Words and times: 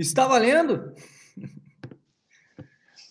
Está 0.00 0.26
valendo? 0.26 0.94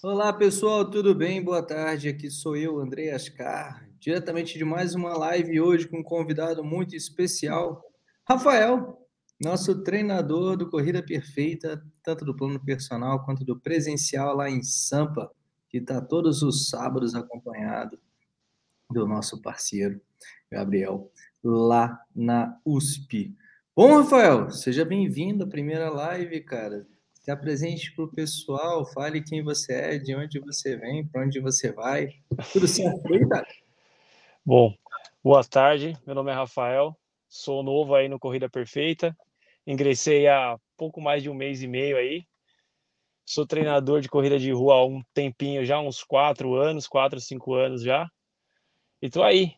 Olá, 0.01 0.33
pessoal, 0.33 0.90
tudo 0.90 1.14
bem? 1.14 1.40
Boa 1.40 1.62
tarde. 1.62 2.09
Aqui 2.09 2.32
sou 2.32 2.58
eu, 2.58 2.80
André 2.80 3.12
Ascar, 3.12 3.88
diretamente 4.00 4.58
de 4.58 4.66
mais 4.66 4.96
uma 4.96 5.16
live 5.16 5.62
hoje 5.62 5.88
com 5.88 6.00
um 6.00 6.04
convidado 6.04 6.64
muito 6.64 6.96
especial, 6.96 7.86
Rafael, 8.28 9.07
nosso 9.39 9.83
treinador 9.83 10.57
do 10.57 10.67
Corrida 10.67 11.04
Perfeita, 11.04 11.79
tanto 12.02 12.25
do 12.25 12.36
plano 12.36 12.59
personal 12.59 13.23
quanto 13.23 13.45
do 13.45 13.59
presencial 13.59 14.35
lá 14.35 14.49
em 14.49 14.63
Sampa, 14.63 15.31
que 15.69 15.77
está 15.77 16.01
todos 16.01 16.41
os 16.41 16.69
sábados 16.69 17.13
acompanhado 17.13 17.99
do 18.89 19.05
nosso 19.07 19.39
parceiro 19.43 20.01
Gabriel, 20.51 21.11
lá 21.43 22.03
na 22.15 22.59
USP. 22.65 23.37
Bom, 23.80 23.96
Rafael, 23.96 24.52
seja 24.52 24.84
bem-vindo 24.84 25.45
à 25.45 25.48
primeira 25.48 25.90
live, 25.90 26.41
cara. 26.41 26.85
Se 27.13 27.31
apresente 27.31 27.95
para 27.95 28.03
o 28.03 28.12
pessoal, 28.12 28.86
fale 28.86 29.23
quem 29.23 29.41
você 29.41 29.72
é, 29.72 29.98
de 29.98 30.13
onde 30.13 30.38
você 30.38 30.76
vem, 30.76 31.08
para 31.08 31.23
onde 31.23 31.40
você 31.40 31.72
vai. 31.72 32.09
Tudo 32.52 32.67
certo 32.67 33.02
cara? 33.30 33.48
Bom, 34.45 34.73
boa 35.23 35.45
tarde. 35.45 35.98
Meu 36.05 36.13
nome 36.13 36.30
é 36.30 36.34
Rafael, 36.34 36.94
sou 37.30 37.63
novo 37.63 37.95
aí 37.95 38.09
no 38.09 38.20
Corrida 38.20 38.50
Perfeita. 38.50 39.16
Ingressei 39.66 40.27
há 40.27 40.58
pouco 40.75 41.00
mais 41.00 41.23
de 41.23 41.30
um 41.30 41.34
mês 41.34 41.64
e 41.64 41.67
meio 41.67 41.95
aí. 41.95 42.25
Sou 43.25 43.48
treinador 43.48 44.02
de 44.02 44.09
corrida 44.09 44.38
de 44.38 44.52
rua 44.52 44.73
há 44.73 44.86
um 44.86 45.02
tempinho 45.14 45.64
já, 45.64 45.80
uns 45.80 46.03
quatro 46.03 46.53
anos, 46.55 46.86
quatro, 46.86 47.17
cinco 47.22 47.53
anos 47.53 47.81
já. 47.81 48.09
E 49.02 49.09
tô 49.09 49.23
aí, 49.23 49.53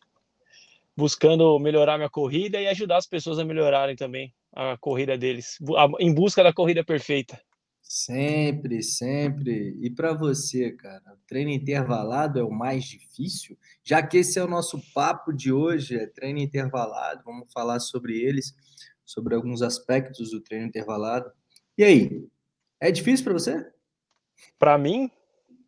buscando 1.01 1.57
melhorar 1.57 1.97
minha 1.97 2.11
corrida 2.11 2.61
e 2.61 2.67
ajudar 2.67 2.97
as 2.97 3.07
pessoas 3.07 3.39
a 3.39 3.43
melhorarem 3.43 3.95
também 3.95 4.31
a 4.53 4.77
corrida 4.77 5.17
deles, 5.17 5.57
em 5.99 6.13
busca 6.13 6.43
da 6.43 6.53
corrida 6.53 6.83
perfeita. 6.83 7.41
Sempre, 7.81 8.83
sempre. 8.83 9.75
E 9.81 9.89
para 9.89 10.13
você, 10.13 10.71
cara, 10.73 11.17
treino 11.27 11.49
intervalado 11.49 12.39
é 12.39 12.43
o 12.43 12.51
mais 12.51 12.85
difícil? 12.85 13.57
Já 13.83 14.05
que 14.05 14.19
esse 14.19 14.37
é 14.37 14.43
o 14.43 14.47
nosso 14.47 14.79
papo 14.93 15.33
de 15.33 15.51
hoje, 15.51 15.97
é 15.97 16.05
treino 16.05 16.37
intervalado, 16.37 17.23
vamos 17.25 17.51
falar 17.51 17.79
sobre 17.79 18.19
eles, 18.21 18.53
sobre 19.03 19.33
alguns 19.33 19.63
aspectos 19.63 20.29
do 20.29 20.39
treino 20.39 20.67
intervalado. 20.67 21.31
E 21.75 21.83
aí, 21.83 22.27
é 22.79 22.91
difícil 22.91 23.23
para 23.23 23.33
você? 23.33 23.71
Para 24.59 24.77
mim, 24.77 25.09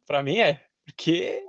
para 0.06 0.22
mim 0.22 0.38
é, 0.38 0.64
porque 0.86 1.44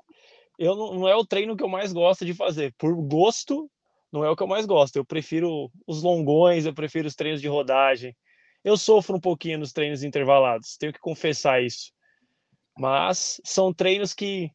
eu 0.59 0.75
não, 0.75 0.95
não, 0.95 1.09
é 1.09 1.15
o 1.15 1.27
treino 1.27 1.57
que 1.57 1.63
eu 1.63 1.69
mais 1.69 1.93
gosto 1.93 2.25
de 2.25 2.35
fazer. 2.35 2.75
Por 2.79 2.95
gosto, 2.95 3.71
não 4.15 4.25
é 4.25 4.31
o 4.31 4.37
que 4.37 4.45
eu 4.45 4.47
mais 4.47 4.65
gosto. 4.65 4.95
Eu 4.95 5.05
prefiro 5.05 5.69
os 5.85 6.01
longões, 6.01 6.65
eu 6.65 6.73
prefiro 6.73 7.09
os 7.09 7.17
treinos 7.17 7.41
de 7.41 7.49
rodagem. 7.49 8.17
Eu 8.63 8.77
sofro 8.77 9.17
um 9.17 9.21
pouquinho 9.21 9.59
nos 9.59 9.73
treinos 9.73 10.05
intervalados, 10.05 10.77
tenho 10.79 10.93
que 10.93 11.01
confessar 11.01 11.61
isso. 11.61 11.91
Mas 12.79 13.41
são 13.45 13.75
treinos 13.75 14.15
que 14.15 14.51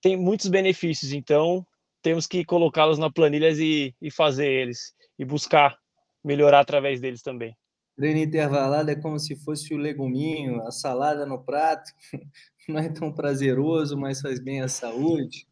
têm 0.00 0.16
muitos 0.16 0.48
benefícios, 0.48 1.12
então 1.12 1.64
temos 2.02 2.26
que 2.26 2.44
colocá-los 2.44 2.98
na 2.98 3.10
planilha 3.10 3.50
e, 3.52 3.94
e 4.02 4.10
fazer 4.10 4.48
eles 4.48 4.92
e 5.16 5.24
buscar 5.24 5.78
melhorar 6.24 6.60
através 6.60 7.00
deles 7.00 7.22
também. 7.22 7.56
Treino 7.96 8.18
intervalado 8.18 8.90
é 8.90 8.96
como 8.96 9.16
se 9.16 9.36
fosse 9.36 9.72
o 9.72 9.78
leguminho, 9.78 10.60
a 10.66 10.72
salada 10.72 11.24
no 11.24 11.42
prato. 11.44 11.88
Não 12.68 12.80
é 12.80 12.88
tão 12.88 13.12
prazeroso, 13.12 13.96
mas 13.96 14.20
faz 14.20 14.40
bem 14.40 14.60
à 14.60 14.66
saúde. 14.66 15.46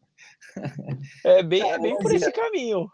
É 1.23 1.41
bem, 1.41 1.61
é 1.71 1.79
bem 1.79 1.97
por 1.97 2.13
esse 2.13 2.31
caminho. 2.31 2.89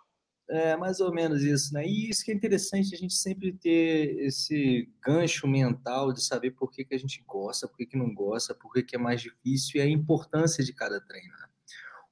É 0.49 0.77
mais 0.77 1.01
ou 1.01 1.13
menos 1.13 1.43
isso, 1.43 1.73
né? 1.73 1.85
E 1.85 2.09
isso 2.09 2.23
que 2.23 2.31
é 2.31 2.33
interessante, 2.33 2.95
a 2.95 2.97
gente 2.97 3.13
sempre 3.13 3.51
ter 3.51 4.17
esse 4.19 4.89
gancho 5.05 5.45
mental 5.45 6.13
de 6.13 6.23
saber 6.23 6.51
por 6.51 6.71
que, 6.71 6.85
que 6.85 6.95
a 6.95 6.97
gente 6.97 7.21
gosta, 7.27 7.67
por 7.67 7.75
que, 7.75 7.85
que 7.85 7.97
não 7.97 8.13
gosta, 8.13 8.55
por 8.55 8.71
que, 8.71 8.81
que 8.81 8.95
é 8.95 8.99
mais 8.99 9.21
difícil 9.21 9.79
e 9.79 9.81
a 9.81 9.89
importância 9.89 10.63
de 10.63 10.71
cada 10.71 11.01
treino. 11.01 11.33
Né? 11.33 11.47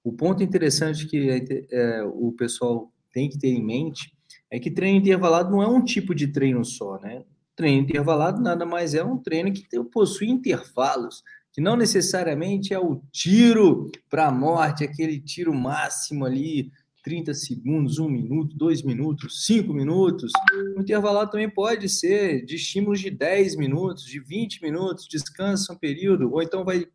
O 0.04 0.12
ponto 0.12 0.44
interessante 0.44 1.08
que 1.08 1.30
é, 1.30 1.66
é, 1.72 2.04
o 2.04 2.34
pessoal 2.34 2.92
tem 3.12 3.30
que 3.30 3.40
ter 3.40 3.48
em 3.48 3.64
mente 3.64 4.14
é 4.52 4.60
que 4.60 4.70
treino 4.70 5.00
intervalado 5.00 5.50
não 5.50 5.64
é 5.64 5.68
um 5.68 5.84
tipo 5.84 6.14
de 6.14 6.28
treino 6.28 6.64
só, 6.64 7.00
né? 7.00 7.24
Treino 7.56 7.84
intervalado 7.84 8.42
nada 8.42 8.66
mais 8.66 8.94
é 8.94 9.04
um 9.04 9.18
treino 9.18 9.52
que 9.52 9.66
possui 9.86 10.30
intervalos, 10.30 11.24
que 11.52 11.62
não 11.62 11.78
necessariamente 11.78 12.74
é 12.74 12.80
o 12.80 13.02
tiro 13.12 13.90
para 14.10 14.28
a 14.28 14.32
morte, 14.32 14.84
aquele 14.84 15.20
tiro 15.20 15.54
máximo 15.54 16.26
ali 16.26 16.70
30 17.06 17.36
segundos, 17.36 18.00
1 18.00 18.10
minuto, 18.10 18.58
2 18.58 18.82
minutos, 18.82 19.46
5 19.46 19.72
minutos. 19.72 20.32
O 20.76 20.82
intervalado 20.82 21.30
também 21.30 21.48
pode 21.48 21.88
ser 21.88 22.44
de 22.44 22.56
estímulos 22.56 23.00
de 23.00 23.12
10 23.12 23.58
minutos, 23.58 24.06
de 24.06 24.20
20 24.20 24.64
minutos, 24.64 25.08
descansa 25.08 25.72
um 25.72 25.78
período, 25.78 26.34
ou 26.34 26.42
então 26.42 26.66
vai 26.66 26.88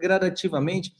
gradativamente, 0.00 0.94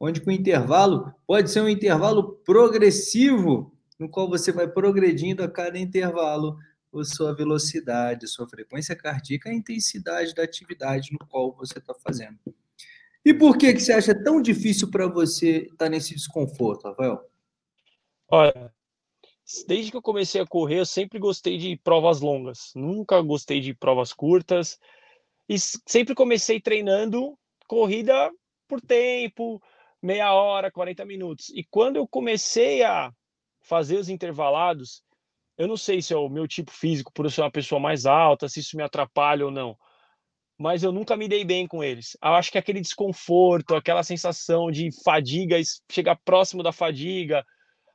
onde 0.00 0.22
com 0.22 0.30
intervalo 0.30 1.12
pode 1.26 1.50
ser 1.50 1.60
um 1.60 1.68
intervalo 1.68 2.40
progressivo, 2.46 3.74
no 3.98 4.08
qual 4.08 4.26
você 4.26 4.50
vai 4.52 4.66
progredindo 4.66 5.42
a 5.42 5.48
cada 5.48 5.78
intervalo 5.78 6.56
a 6.94 7.04
sua 7.04 7.34
velocidade, 7.34 8.24
a 8.24 8.28
sua 8.28 8.48
frequência 8.48 8.96
cardíaca, 8.96 9.50
a 9.50 9.54
intensidade 9.54 10.34
da 10.34 10.44
atividade 10.44 11.12
no 11.12 11.26
qual 11.28 11.54
você 11.54 11.78
está 11.78 11.92
fazendo. 11.94 12.38
E 13.22 13.34
por 13.34 13.58
que, 13.58 13.74
que 13.74 13.80
você 13.80 13.92
acha 13.92 14.14
tão 14.14 14.40
difícil 14.40 14.90
para 14.90 15.06
você 15.06 15.64
estar 15.64 15.76
tá 15.76 15.88
nesse 15.90 16.14
desconforto, 16.14 16.88
Rafael? 16.88 17.20
Olha, 18.30 18.72
desde 19.66 19.90
que 19.90 19.96
eu 19.96 20.02
comecei 20.02 20.40
a 20.40 20.46
correr, 20.46 20.80
eu 20.80 20.86
sempre 20.86 21.18
gostei 21.18 21.56
de 21.56 21.76
provas 21.78 22.20
longas. 22.20 22.72
Nunca 22.74 23.20
gostei 23.22 23.60
de 23.60 23.74
provas 23.74 24.12
curtas. 24.12 24.78
E 25.48 25.58
sempre 25.58 26.14
comecei 26.14 26.60
treinando 26.60 27.38
corrida 27.66 28.30
por 28.68 28.80
tempo, 28.82 29.62
meia 30.02 30.32
hora, 30.34 30.70
40 30.70 31.04
minutos. 31.06 31.48
E 31.50 31.64
quando 31.70 31.96
eu 31.96 32.06
comecei 32.06 32.82
a 32.82 33.10
fazer 33.62 33.96
os 33.96 34.10
intervalados, 34.10 35.02
eu 35.56 35.66
não 35.66 35.76
sei 35.76 36.02
se 36.02 36.12
é 36.12 36.16
o 36.16 36.28
meu 36.28 36.46
tipo 36.46 36.70
físico, 36.70 37.12
por 37.12 37.24
eu 37.24 37.30
ser 37.30 37.40
uma 37.40 37.50
pessoa 37.50 37.80
mais 37.80 38.04
alta, 38.04 38.48
se 38.48 38.60
isso 38.60 38.76
me 38.76 38.82
atrapalha 38.82 39.46
ou 39.46 39.50
não. 39.50 39.76
Mas 40.58 40.82
eu 40.82 40.92
nunca 40.92 41.16
me 41.16 41.28
dei 41.28 41.44
bem 41.44 41.66
com 41.66 41.82
eles. 41.82 42.16
Eu 42.22 42.34
acho 42.34 42.52
que 42.52 42.58
aquele 42.58 42.80
desconforto, 42.80 43.74
aquela 43.74 44.02
sensação 44.02 44.70
de 44.70 44.90
fadiga, 45.02 45.56
chegar 45.90 46.16
próximo 46.24 46.62
da 46.62 46.72
fadiga, 46.72 47.44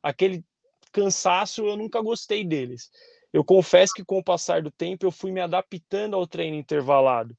aquele 0.04 0.44
cansaço, 0.92 1.66
eu 1.66 1.78
nunca 1.78 2.02
gostei 2.02 2.46
deles. 2.46 2.92
Eu 3.32 3.44
confesso 3.44 3.94
que 3.94 4.06
com 4.06 4.20
o 4.20 4.24
passar 4.24 4.62
do 4.62 4.70
tempo 4.70 5.06
eu 5.06 5.12
fui 5.12 5.32
me 5.32 5.42
adaptando 5.42 6.16
ao 6.16 6.28
treino 6.28 6.56
intervalado. 6.56 7.36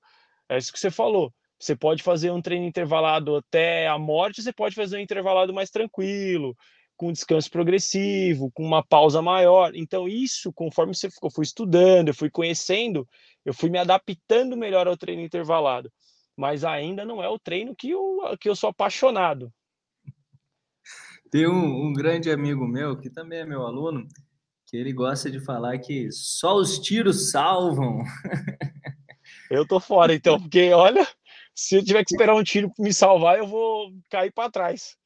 É 0.49 0.59
isso 0.59 0.73
que 0.73 0.81
você 0.81 0.91
falou. 0.91 1.33
Você 1.59 1.77
pode 1.77 2.03
fazer 2.03 2.31
um 2.33 2.43
treino 2.43 2.67
intervalado 2.67 3.37
até 3.37 3.87
a 3.87 3.97
morte, 3.97 4.43
você 4.43 4.53
pode 4.53 4.75
fazer 4.75 4.97
um 4.97 5.01
intervalado 5.01 5.55
mais 5.55 5.71
tranquilo, 5.71 6.57
com 6.97 7.13
descanso 7.13 7.51
progressivo, 7.51 8.51
com 8.53 8.65
uma 8.65 8.85
pausa 8.85 9.23
maior. 9.23 9.75
Então, 9.75 10.09
isso, 10.09 10.53
conforme 10.53 10.95
você 10.95 11.07
eu 11.07 11.31
fui 11.31 11.45
estudando, 11.45 12.09
eu 12.09 12.15
fui 12.15 12.29
conhecendo, 12.29 13.09
eu 13.45 13.55
fui 13.55 13.71
me 13.71 13.79
adaptando 13.79 14.57
melhor 14.57 14.89
ao 14.89 14.97
treino 14.97 15.23
intervalado. 15.23 15.91
Mas 16.37 16.65
ainda 16.65 17.05
não 17.05 17.23
é 17.23 17.29
o 17.29 17.39
treino 17.39 17.75
que 17.75 17.91
eu, 17.91 18.37
que 18.41 18.49
eu 18.49 18.57
sou 18.57 18.71
apaixonado. 18.71 19.53
Tem 21.35 21.49
um, 21.49 21.87
um, 21.87 21.93
grande 21.93 22.31
amigo 22.31 22.65
meu, 22.65 22.97
que 22.97 23.11
também 23.11 23.41
é 23.41 23.45
meu 23.45 23.63
aluno, 23.63 24.07
que 24.69 24.77
ele 24.77 24.93
gosta 24.93 25.29
de 25.29 25.41
falar 25.41 25.77
que 25.79 26.09
só 26.13 26.55
os 26.55 26.79
tiros 26.79 27.33
salvam. 27.33 28.05
Eu 29.51 29.67
tô 29.67 29.81
fora, 29.81 30.15
então, 30.15 30.41
porque 30.41 30.73
olha, 30.73 31.05
se 31.53 31.75
eu 31.75 31.85
tiver 31.85 32.05
que 32.05 32.15
esperar 32.15 32.37
um 32.37 32.45
tiro 32.45 32.73
me 32.79 32.95
salvar, 32.95 33.37
eu 33.37 33.49
vou 33.49 33.93
cair 34.09 34.31
para 34.31 34.49
trás. 34.49 34.97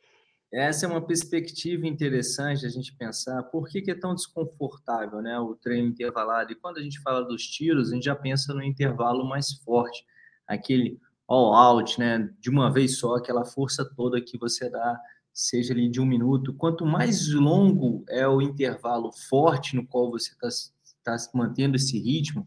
Essa 0.52 0.84
é 0.84 0.88
uma 0.90 1.00
perspectiva 1.00 1.86
interessante 1.86 2.66
a 2.66 2.68
gente 2.68 2.94
pensar 2.94 3.44
por 3.44 3.66
que, 3.66 3.80
que, 3.80 3.90
é 3.90 3.98
tão 3.98 4.14
desconfortável 4.14 5.22
né, 5.22 5.38
o 5.38 5.54
treino 5.54 5.88
intervalado. 5.88 6.52
E 6.52 6.56
quando 6.56 6.76
a 6.76 6.82
gente 6.82 7.00
fala 7.00 7.24
dos 7.24 7.42
tiros, 7.44 7.90
a 7.90 7.94
gente 7.94 8.04
já 8.04 8.14
pensa 8.14 8.52
no 8.52 8.62
intervalo 8.62 9.26
mais 9.26 9.54
forte, 9.64 10.04
aquele 10.46 11.00
all 11.26 11.54
out, 11.54 11.98
né, 11.98 12.28
de 12.38 12.50
uma 12.50 12.70
vez 12.70 12.98
só, 12.98 13.14
aquela 13.14 13.46
força 13.46 13.82
toda 13.96 14.20
que 14.20 14.36
você 14.36 14.68
dá 14.68 15.00
seja 15.38 15.72
ali 15.72 15.88
de 15.88 16.00
um 16.00 16.04
minuto. 16.04 16.52
Quanto 16.52 16.84
mais 16.84 17.32
longo 17.32 18.04
é 18.08 18.26
o 18.26 18.42
intervalo 18.42 19.12
forte 19.12 19.76
no 19.76 19.86
qual 19.86 20.10
você 20.10 20.32
está 20.32 20.48
tá 21.04 21.16
mantendo 21.32 21.76
esse 21.76 21.96
ritmo, 21.96 22.44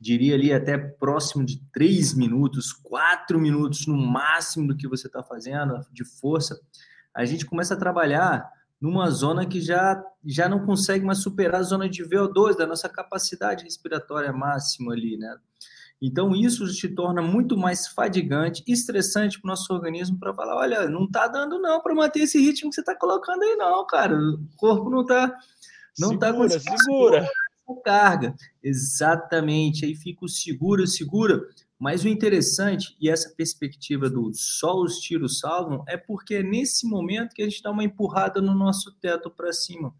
diria 0.00 0.36
ali 0.36 0.50
até 0.50 0.78
próximo 0.78 1.44
de 1.44 1.62
três 1.70 2.14
minutos, 2.14 2.72
quatro 2.72 3.38
minutos 3.38 3.86
no 3.86 3.94
máximo 3.94 4.68
do 4.68 4.76
que 4.76 4.88
você 4.88 5.06
está 5.06 5.22
fazendo 5.22 5.84
de 5.92 6.02
força, 6.02 6.58
a 7.14 7.26
gente 7.26 7.44
começa 7.44 7.74
a 7.74 7.78
trabalhar 7.78 8.50
numa 8.80 9.10
zona 9.10 9.44
que 9.44 9.60
já, 9.60 10.02
já 10.24 10.48
não 10.48 10.64
consegue 10.64 11.04
mais 11.04 11.18
superar 11.18 11.60
a 11.60 11.64
zona 11.64 11.90
de 11.90 12.02
VO2, 12.02 12.56
da 12.56 12.66
nossa 12.66 12.88
capacidade 12.88 13.64
respiratória 13.64 14.32
máxima 14.32 14.94
ali, 14.94 15.18
né? 15.18 15.36
Então, 16.02 16.34
isso 16.34 16.66
te 16.72 16.88
torna 16.88 17.20
muito 17.20 17.56
mais 17.58 17.86
fadigante, 17.86 18.64
estressante 18.66 19.38
para 19.38 19.48
o 19.48 19.50
nosso 19.50 19.72
organismo 19.72 20.18
para 20.18 20.34
falar: 20.34 20.56
olha, 20.56 20.88
não 20.88 21.04
está 21.04 21.28
dando 21.28 21.60
não 21.60 21.80
para 21.82 21.94
manter 21.94 22.20
esse 22.20 22.38
ritmo 22.38 22.70
que 22.70 22.76
você 22.76 22.80
está 22.80 22.96
colocando 22.96 23.42
aí, 23.42 23.54
não, 23.56 23.86
cara. 23.86 24.16
O 24.16 24.38
corpo 24.56 24.88
não 24.88 25.02
está. 25.02 25.36
Não 25.98 26.14
está 26.14 26.32
conseguindo. 26.32 26.82
Segura. 26.82 27.28
Carga. 27.84 28.34
Exatamente. 28.62 29.84
Aí 29.84 29.94
fica 29.94 30.24
o 30.24 30.28
segura, 30.28 30.86
segura. 30.86 31.40
Mas 31.78 32.04
o 32.04 32.08
interessante, 32.08 32.94
e 33.00 33.08
essa 33.08 33.32
perspectiva 33.34 34.10
do 34.10 34.32
só 34.34 34.74
os 34.74 34.98
tiros 34.98 35.38
salvam, 35.38 35.82
é 35.88 35.96
porque 35.96 36.36
é 36.36 36.42
nesse 36.42 36.86
momento 36.86 37.34
que 37.34 37.42
a 37.42 37.48
gente 37.48 37.62
dá 37.62 37.70
uma 37.70 37.84
empurrada 37.84 38.42
no 38.42 38.54
nosso 38.54 38.92
teto 39.00 39.30
para 39.30 39.50
cima, 39.52 39.94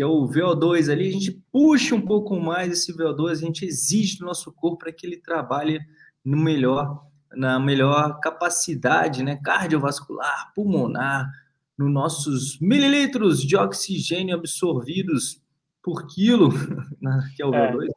que 0.00 0.02
é 0.02 0.06
o 0.06 0.26
VO2 0.26 0.90
ali, 0.90 1.08
a 1.10 1.12
gente 1.12 1.30
puxa 1.52 1.94
um 1.94 2.00
pouco 2.00 2.40
mais 2.40 2.72
esse 2.72 2.90
VO2, 2.90 3.32
a 3.32 3.34
gente 3.34 3.66
exige 3.66 4.16
do 4.16 4.24
nosso 4.24 4.50
corpo 4.50 4.78
para 4.78 4.90
que 4.90 5.06
ele 5.06 5.18
trabalhe 5.18 5.78
no 6.24 6.38
melhor, 6.38 7.04
na 7.32 7.60
melhor 7.60 8.18
capacidade 8.18 9.22
né, 9.22 9.38
cardiovascular, 9.44 10.54
pulmonar, 10.54 11.30
nos 11.76 11.92
nossos 11.92 12.58
mililitros 12.60 13.42
de 13.42 13.58
oxigênio 13.58 14.34
absorvidos 14.34 15.42
por 15.82 16.06
quilo, 16.06 16.48
que 17.36 17.42
é 17.42 17.44
o 17.44 17.50
VO2. 17.50 17.88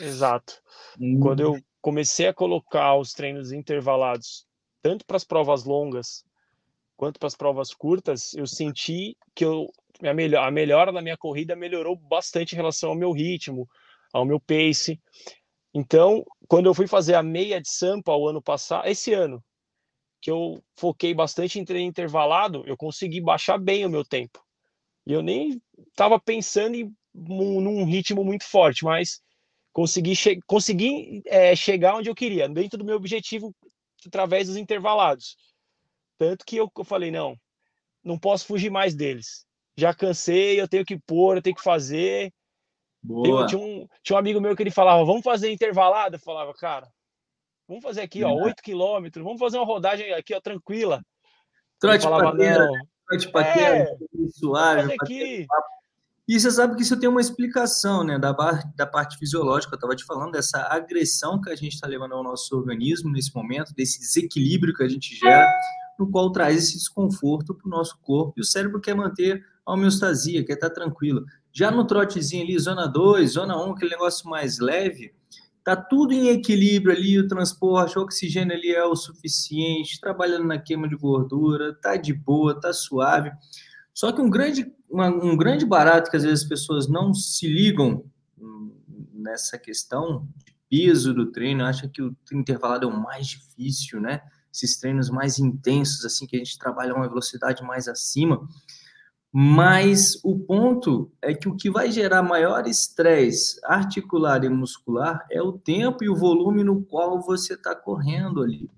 É, 0.00 0.04
exato. 0.04 0.54
Hum. 1.00 1.20
Quando 1.20 1.44
eu 1.44 1.60
comecei 1.80 2.26
a 2.26 2.34
colocar 2.34 2.96
os 2.96 3.12
treinos 3.12 3.52
intervalados, 3.52 4.48
tanto 4.82 5.06
para 5.06 5.16
as 5.16 5.24
provas 5.24 5.62
longas 5.62 6.24
quanto 6.96 7.20
para 7.20 7.28
as 7.28 7.36
provas 7.36 7.72
curtas, 7.72 8.34
eu 8.34 8.48
senti 8.48 9.16
que 9.32 9.44
eu, 9.44 9.68
a, 10.02 10.14
melhor, 10.14 10.46
a 10.46 10.50
melhora 10.50 10.92
da 10.92 11.02
minha 11.02 11.16
corrida 11.16 11.56
melhorou 11.56 11.96
bastante 11.96 12.52
em 12.52 12.56
relação 12.56 12.90
ao 12.90 12.96
meu 12.96 13.12
ritmo, 13.12 13.68
ao 14.12 14.24
meu 14.24 14.40
pace. 14.40 15.00
Então, 15.72 16.24
quando 16.48 16.66
eu 16.66 16.74
fui 16.74 16.86
fazer 16.86 17.14
a 17.14 17.22
meia 17.22 17.60
de 17.60 17.70
Sampa 17.70 18.14
o 18.14 18.28
ano 18.28 18.42
passado, 18.42 18.88
esse 18.88 19.12
ano, 19.12 19.42
que 20.20 20.30
eu 20.30 20.62
foquei 20.76 21.14
bastante 21.14 21.58
em 21.58 21.64
treino 21.64 21.88
intervalado, 21.88 22.62
eu 22.66 22.76
consegui 22.76 23.20
baixar 23.20 23.58
bem 23.58 23.86
o 23.86 23.90
meu 23.90 24.04
tempo. 24.04 24.44
E 25.06 25.12
eu 25.12 25.22
nem 25.22 25.60
estava 25.92 26.20
pensando 26.20 26.74
em 26.74 26.94
num 27.14 27.84
ritmo 27.84 28.24
muito 28.24 28.44
forte, 28.44 28.84
mas 28.84 29.20
consegui, 29.72 30.14
che 30.14 30.40
consegui 30.46 31.22
é, 31.26 31.54
chegar 31.54 31.96
onde 31.96 32.08
eu 32.08 32.14
queria, 32.14 32.48
dentro 32.48 32.78
do 32.78 32.84
meu 32.84 32.96
objetivo, 32.96 33.54
através 34.06 34.48
dos 34.48 34.56
intervalados. 34.56 35.36
Tanto 36.18 36.44
que 36.44 36.56
eu, 36.56 36.70
eu 36.76 36.84
falei, 36.84 37.10
não, 37.10 37.36
não 38.02 38.18
posso 38.18 38.46
fugir 38.46 38.70
mais 38.70 38.94
deles. 38.94 39.46
Já 39.80 39.94
cansei, 39.94 40.60
eu 40.60 40.68
tenho 40.68 40.84
que 40.84 40.98
pôr, 40.98 41.36
eu 41.36 41.42
tenho 41.42 41.56
que 41.56 41.62
fazer. 41.62 42.32
Boa. 43.02 43.46
tinha, 43.46 43.60
um, 43.60 43.88
tinha 44.02 44.16
um 44.16 44.18
amigo 44.18 44.40
meu 44.40 44.54
que 44.54 44.62
ele 44.62 44.70
falava, 44.70 45.04
vamos 45.04 45.22
fazer 45.22 45.50
intervalado? 45.50 46.16
Eu 46.16 46.20
falava, 46.20 46.52
cara, 46.54 46.86
vamos 47.66 47.82
fazer 47.82 48.02
aqui, 48.02 48.22
ó, 48.22 48.30
8 48.30 48.62
quilômetros, 48.62 49.24
vamos 49.24 49.40
fazer 49.40 49.56
uma 49.56 49.64
rodagem 49.64 50.12
aqui, 50.12 50.34
ó, 50.34 50.40
tranquila. 50.40 51.00
Trote 51.78 52.04
falava, 52.04 52.32
pateira, 52.32 52.66
não. 52.66 52.74
trote 53.08 53.32
pateira, 53.32 53.76
é, 53.78 53.96
suave, 54.34 54.96
aqui. 55.00 55.46
E 56.28 56.38
você 56.38 56.50
sabe 56.50 56.76
que 56.76 56.82
isso 56.82 57.00
tem 57.00 57.08
uma 57.08 57.20
explicação, 57.20 58.04
né, 58.04 58.18
da, 58.18 58.32
da 58.76 58.86
parte 58.86 59.18
fisiológica. 59.18 59.74
Eu 59.74 59.76
estava 59.76 59.96
te 59.96 60.04
falando 60.04 60.30
dessa 60.30 60.62
agressão 60.70 61.40
que 61.40 61.50
a 61.50 61.56
gente 61.56 61.72
está 61.72 61.88
levando 61.88 62.12
ao 62.12 62.22
nosso 62.22 62.54
organismo 62.54 63.10
nesse 63.10 63.34
momento, 63.34 63.74
desse 63.74 63.98
desequilíbrio 63.98 64.72
que 64.72 64.84
a 64.84 64.88
gente 64.88 65.16
gera, 65.16 65.50
no 65.98 66.08
qual 66.08 66.30
traz 66.30 66.56
esse 66.56 66.74
desconforto 66.74 67.52
para 67.52 67.66
o 67.66 67.70
nosso 67.70 67.98
corpo. 68.00 68.34
E 68.36 68.42
o 68.42 68.44
cérebro 68.44 68.80
quer 68.80 68.94
manter 68.94 69.44
a 69.66 69.72
homeostasia, 69.72 70.44
quer 70.44 70.54
estar 70.54 70.68
tá 70.68 70.74
tranquilo. 70.74 71.24
Já 71.52 71.70
no 71.70 71.86
trotezinho 71.86 72.44
ali, 72.44 72.58
zona 72.58 72.86
2, 72.86 73.32
zona 73.32 73.56
1, 73.56 73.68
um, 73.68 73.72
aquele 73.72 73.90
negócio 73.90 74.28
mais 74.28 74.58
leve, 74.58 75.12
tá 75.64 75.76
tudo 75.76 76.12
em 76.12 76.28
equilíbrio 76.28 76.96
ali, 76.96 77.18
o 77.18 77.28
transporte, 77.28 77.98
o 77.98 78.02
oxigênio 78.02 78.56
ali 78.56 78.72
é 78.72 78.84
o 78.84 78.96
suficiente, 78.96 80.00
trabalhando 80.00 80.46
na 80.46 80.58
queima 80.58 80.88
de 80.88 80.96
gordura, 80.96 81.74
tá 81.74 81.96
de 81.96 82.12
boa, 82.12 82.58
tá 82.58 82.72
suave. 82.72 83.30
Só 83.92 84.12
que 84.12 84.20
um 84.20 84.30
grande, 84.30 84.72
uma, 84.88 85.08
um 85.08 85.36
grande 85.36 85.66
barato 85.66 86.10
que 86.10 86.16
às 86.16 86.22
vezes 86.22 86.42
as 86.42 86.48
pessoas 86.48 86.88
não 86.88 87.12
se 87.12 87.46
ligam 87.46 88.04
nessa 89.20 89.58
questão 89.58 90.26
de 90.44 90.54
peso 90.68 91.14
do 91.14 91.30
treino, 91.30 91.64
acha 91.64 91.88
que 91.88 92.02
o 92.02 92.16
intervalado 92.32 92.86
é 92.86 92.90
o 92.90 92.96
mais 92.96 93.26
difícil, 93.26 94.00
né? 94.00 94.22
Esses 94.52 94.78
treinos 94.78 95.10
mais 95.10 95.38
intensos, 95.38 96.04
assim, 96.04 96.26
que 96.26 96.36
a 96.36 96.38
gente 96.38 96.58
trabalha 96.58 96.94
uma 96.94 97.08
velocidade 97.08 97.62
mais 97.62 97.86
acima. 97.86 98.48
Mas 99.32 100.18
o 100.24 100.36
ponto 100.38 101.12
é 101.22 101.32
que 101.32 101.48
o 101.48 101.56
que 101.56 101.70
vai 101.70 101.92
gerar 101.92 102.22
maior 102.22 102.66
estresse 102.66 103.60
articular 103.64 104.42
e 104.44 104.48
muscular 104.48 105.24
é 105.30 105.40
o 105.40 105.52
tempo 105.52 106.02
e 106.02 106.08
o 106.08 106.16
volume 106.16 106.64
no 106.64 106.82
qual 106.82 107.20
você 107.20 107.54
está 107.54 107.74
correndo 107.74 108.42
ali. 108.42 108.68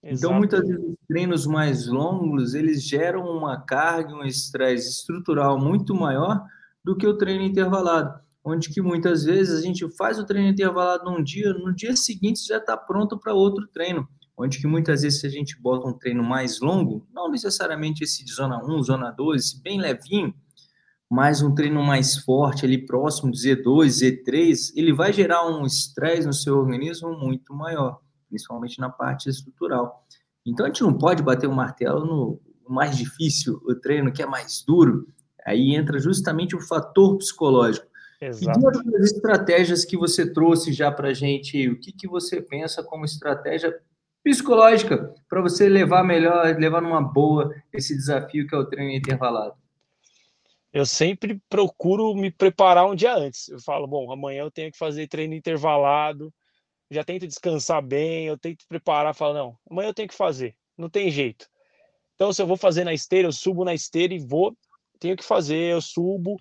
Então, 0.00 0.32
muitas 0.32 0.60
vezes, 0.60 0.84
os 0.84 0.96
treinos 1.08 1.46
mais 1.46 1.88
longos, 1.88 2.54
eles 2.54 2.84
geram 2.84 3.24
uma 3.24 3.60
carga, 3.60 4.14
um 4.14 4.24
estresse 4.24 4.88
estrutural 4.88 5.58
muito 5.58 5.92
maior 5.92 6.44
do 6.84 6.96
que 6.96 7.04
o 7.04 7.18
treino 7.18 7.42
intervalado, 7.42 8.20
onde 8.44 8.68
que 8.68 8.80
muitas 8.80 9.24
vezes 9.24 9.58
a 9.58 9.60
gente 9.60 9.84
faz 9.96 10.20
o 10.20 10.24
treino 10.24 10.48
intervalado 10.48 11.10
num 11.10 11.20
dia, 11.20 11.52
no 11.52 11.74
dia 11.74 11.96
seguinte 11.96 12.46
já 12.46 12.58
está 12.58 12.76
pronto 12.76 13.18
para 13.18 13.34
outro 13.34 13.66
treino, 13.66 14.08
onde 14.36 14.58
que 14.60 14.66
muitas 14.66 15.02
vezes 15.02 15.20
se 15.20 15.26
a 15.26 15.30
gente 15.30 15.60
bota 15.60 15.88
um 15.88 15.92
treino 15.92 16.22
mais 16.22 16.60
longo, 16.60 17.06
não 17.12 17.30
necessariamente 17.30 18.04
esse 18.04 18.24
de 18.24 18.32
zona 18.32 18.62
1, 18.64 18.82
zona 18.82 19.10
2, 19.10 19.60
bem 19.62 19.80
levinho, 19.80 20.34
mas 21.10 21.42
um 21.42 21.54
treino 21.54 21.82
mais 21.82 22.16
forte 22.16 22.66
ali 22.66 22.84
próximo 22.84 23.30
do 23.30 23.36
Z2, 23.36 23.86
Z3, 23.86 24.72
ele 24.74 24.92
vai 24.92 25.12
gerar 25.12 25.46
um 25.46 25.64
estresse 25.64 26.26
no 26.26 26.32
seu 26.32 26.58
organismo 26.58 27.16
muito 27.18 27.54
maior 27.54 28.00
principalmente 28.28 28.78
na 28.78 28.90
parte 28.90 29.28
estrutural. 29.28 30.04
Então 30.44 30.66
a 30.66 30.68
gente 30.68 30.82
não 30.82 30.96
pode 30.96 31.22
bater 31.22 31.46
o 31.46 31.54
martelo 31.54 32.04
no 32.04 32.40
mais 32.68 32.96
difícil, 32.96 33.60
o 33.64 33.74
treino 33.74 34.12
que 34.12 34.22
é 34.22 34.26
mais 34.26 34.62
duro. 34.66 35.06
Aí 35.44 35.74
entra 35.74 35.98
justamente 35.98 36.56
o 36.56 36.60
fator 36.60 37.16
psicológico. 37.16 37.86
Exato. 38.20 38.58
E 38.58 38.90
das 38.90 39.12
estratégias 39.12 39.84
que 39.84 39.96
você 39.96 40.30
trouxe 40.30 40.72
já 40.72 40.90
para 40.90 41.08
a 41.08 41.14
gente, 41.14 41.68
o 41.68 41.78
que, 41.78 41.92
que 41.92 42.08
você 42.08 42.40
pensa 42.40 42.82
como 42.82 43.04
estratégia 43.04 43.72
psicológica 44.26 45.14
para 45.28 45.40
você 45.40 45.68
levar 45.68 46.02
melhor, 46.02 46.44
levar 46.58 46.82
numa 46.82 47.00
boa 47.00 47.54
esse 47.72 47.94
desafio 47.94 48.44
que 48.48 48.56
é 48.56 48.58
o 48.58 48.66
treino 48.66 48.90
intervalado? 48.90 49.54
Eu 50.72 50.84
sempre 50.84 51.40
procuro 51.48 52.12
me 52.12 52.32
preparar 52.32 52.86
um 52.86 52.96
dia 52.96 53.14
antes. 53.14 53.46
Eu 53.46 53.60
falo, 53.60 53.86
bom, 53.86 54.10
amanhã 54.10 54.40
eu 54.42 54.50
tenho 54.50 54.72
que 54.72 54.76
fazer 54.76 55.06
treino 55.06 55.32
intervalado, 55.32 56.34
já 56.90 57.04
tento 57.04 57.24
descansar 57.24 57.80
bem, 57.80 58.26
eu 58.26 58.36
tento 58.36 58.66
preparar, 58.68 59.14
falo, 59.14 59.34
não, 59.34 59.58
amanhã 59.70 59.90
eu 59.90 59.94
tenho 59.94 60.08
que 60.08 60.14
fazer, 60.14 60.56
não 60.76 60.90
tem 60.90 61.08
jeito. 61.08 61.46
Então, 62.16 62.32
se 62.32 62.42
eu 62.42 62.48
vou 62.48 62.56
fazer 62.56 62.82
na 62.82 62.92
esteira, 62.92 63.28
eu 63.28 63.32
subo 63.32 63.64
na 63.64 63.74
esteira 63.74 64.12
e 64.12 64.18
vou, 64.18 64.56
tenho 64.98 65.16
que 65.16 65.24
fazer, 65.24 65.72
eu 65.72 65.80
subo, 65.80 66.36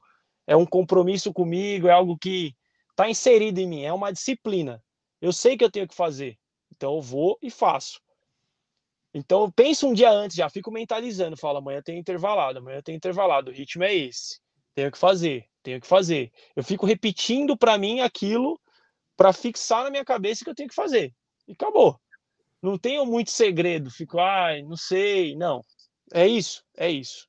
é 0.47 0.55
um 0.55 0.65
compromisso 0.65 1.31
comigo, 1.31 1.87
é 1.87 1.91
algo 1.91 2.17
que 2.17 2.55
está 2.89 3.07
inserido 3.07 3.59
em 3.59 3.67
mim, 3.67 3.83
é 3.83 3.93
uma 3.93 4.11
disciplina. 4.11 4.83
Eu 5.21 5.31
sei 5.31 5.55
que 5.55 5.63
eu 5.63 5.71
tenho 5.71 5.87
que 5.87 5.95
fazer, 5.95 6.35
então 6.75 6.95
eu 6.95 7.01
vou 7.01 7.37
e 7.41 7.49
faço. 7.49 7.99
Então, 9.13 9.43
eu 9.43 9.51
penso 9.51 9.87
um 9.87 9.93
dia 9.93 10.11
antes, 10.11 10.35
já 10.35 10.49
fico 10.49 10.69
mentalizando, 10.69 11.37
falo, 11.37 11.59
amanhã 11.59 11.81
tem 11.81 11.97
intervalado, 11.97 12.59
amanhã 12.59 12.81
tem 12.81 12.95
intervalado, 12.95 13.49
o 13.49 13.53
ritmo 13.53 13.83
é 13.83 13.95
esse, 13.95 14.41
tenho 14.73 14.91
que 14.91 14.97
fazer, 14.97 15.45
tenho 15.63 15.79
que 15.79 15.87
fazer. 15.87 16.33
Eu 16.53 16.63
fico 16.63 16.85
repetindo 16.85 17.57
para 17.57 17.77
mim 17.77 18.01
aquilo 18.01 18.59
para 19.15 19.31
fixar 19.31 19.85
na 19.85 19.89
minha 19.89 20.03
cabeça 20.03 20.43
que 20.43 20.49
eu 20.49 20.55
tenho 20.55 20.67
que 20.67 20.75
fazer. 20.75 21.13
E 21.47 21.53
acabou. 21.53 21.97
Não 22.61 22.77
tenho 22.77 23.05
muito 23.05 23.31
segredo, 23.31 23.89
fico, 23.89 24.19
ai, 24.19 24.61
não 24.63 24.75
sei, 24.75 25.33
não. 25.35 25.61
É 26.13 26.27
isso, 26.27 26.61
é 26.75 26.89
isso. 26.89 27.25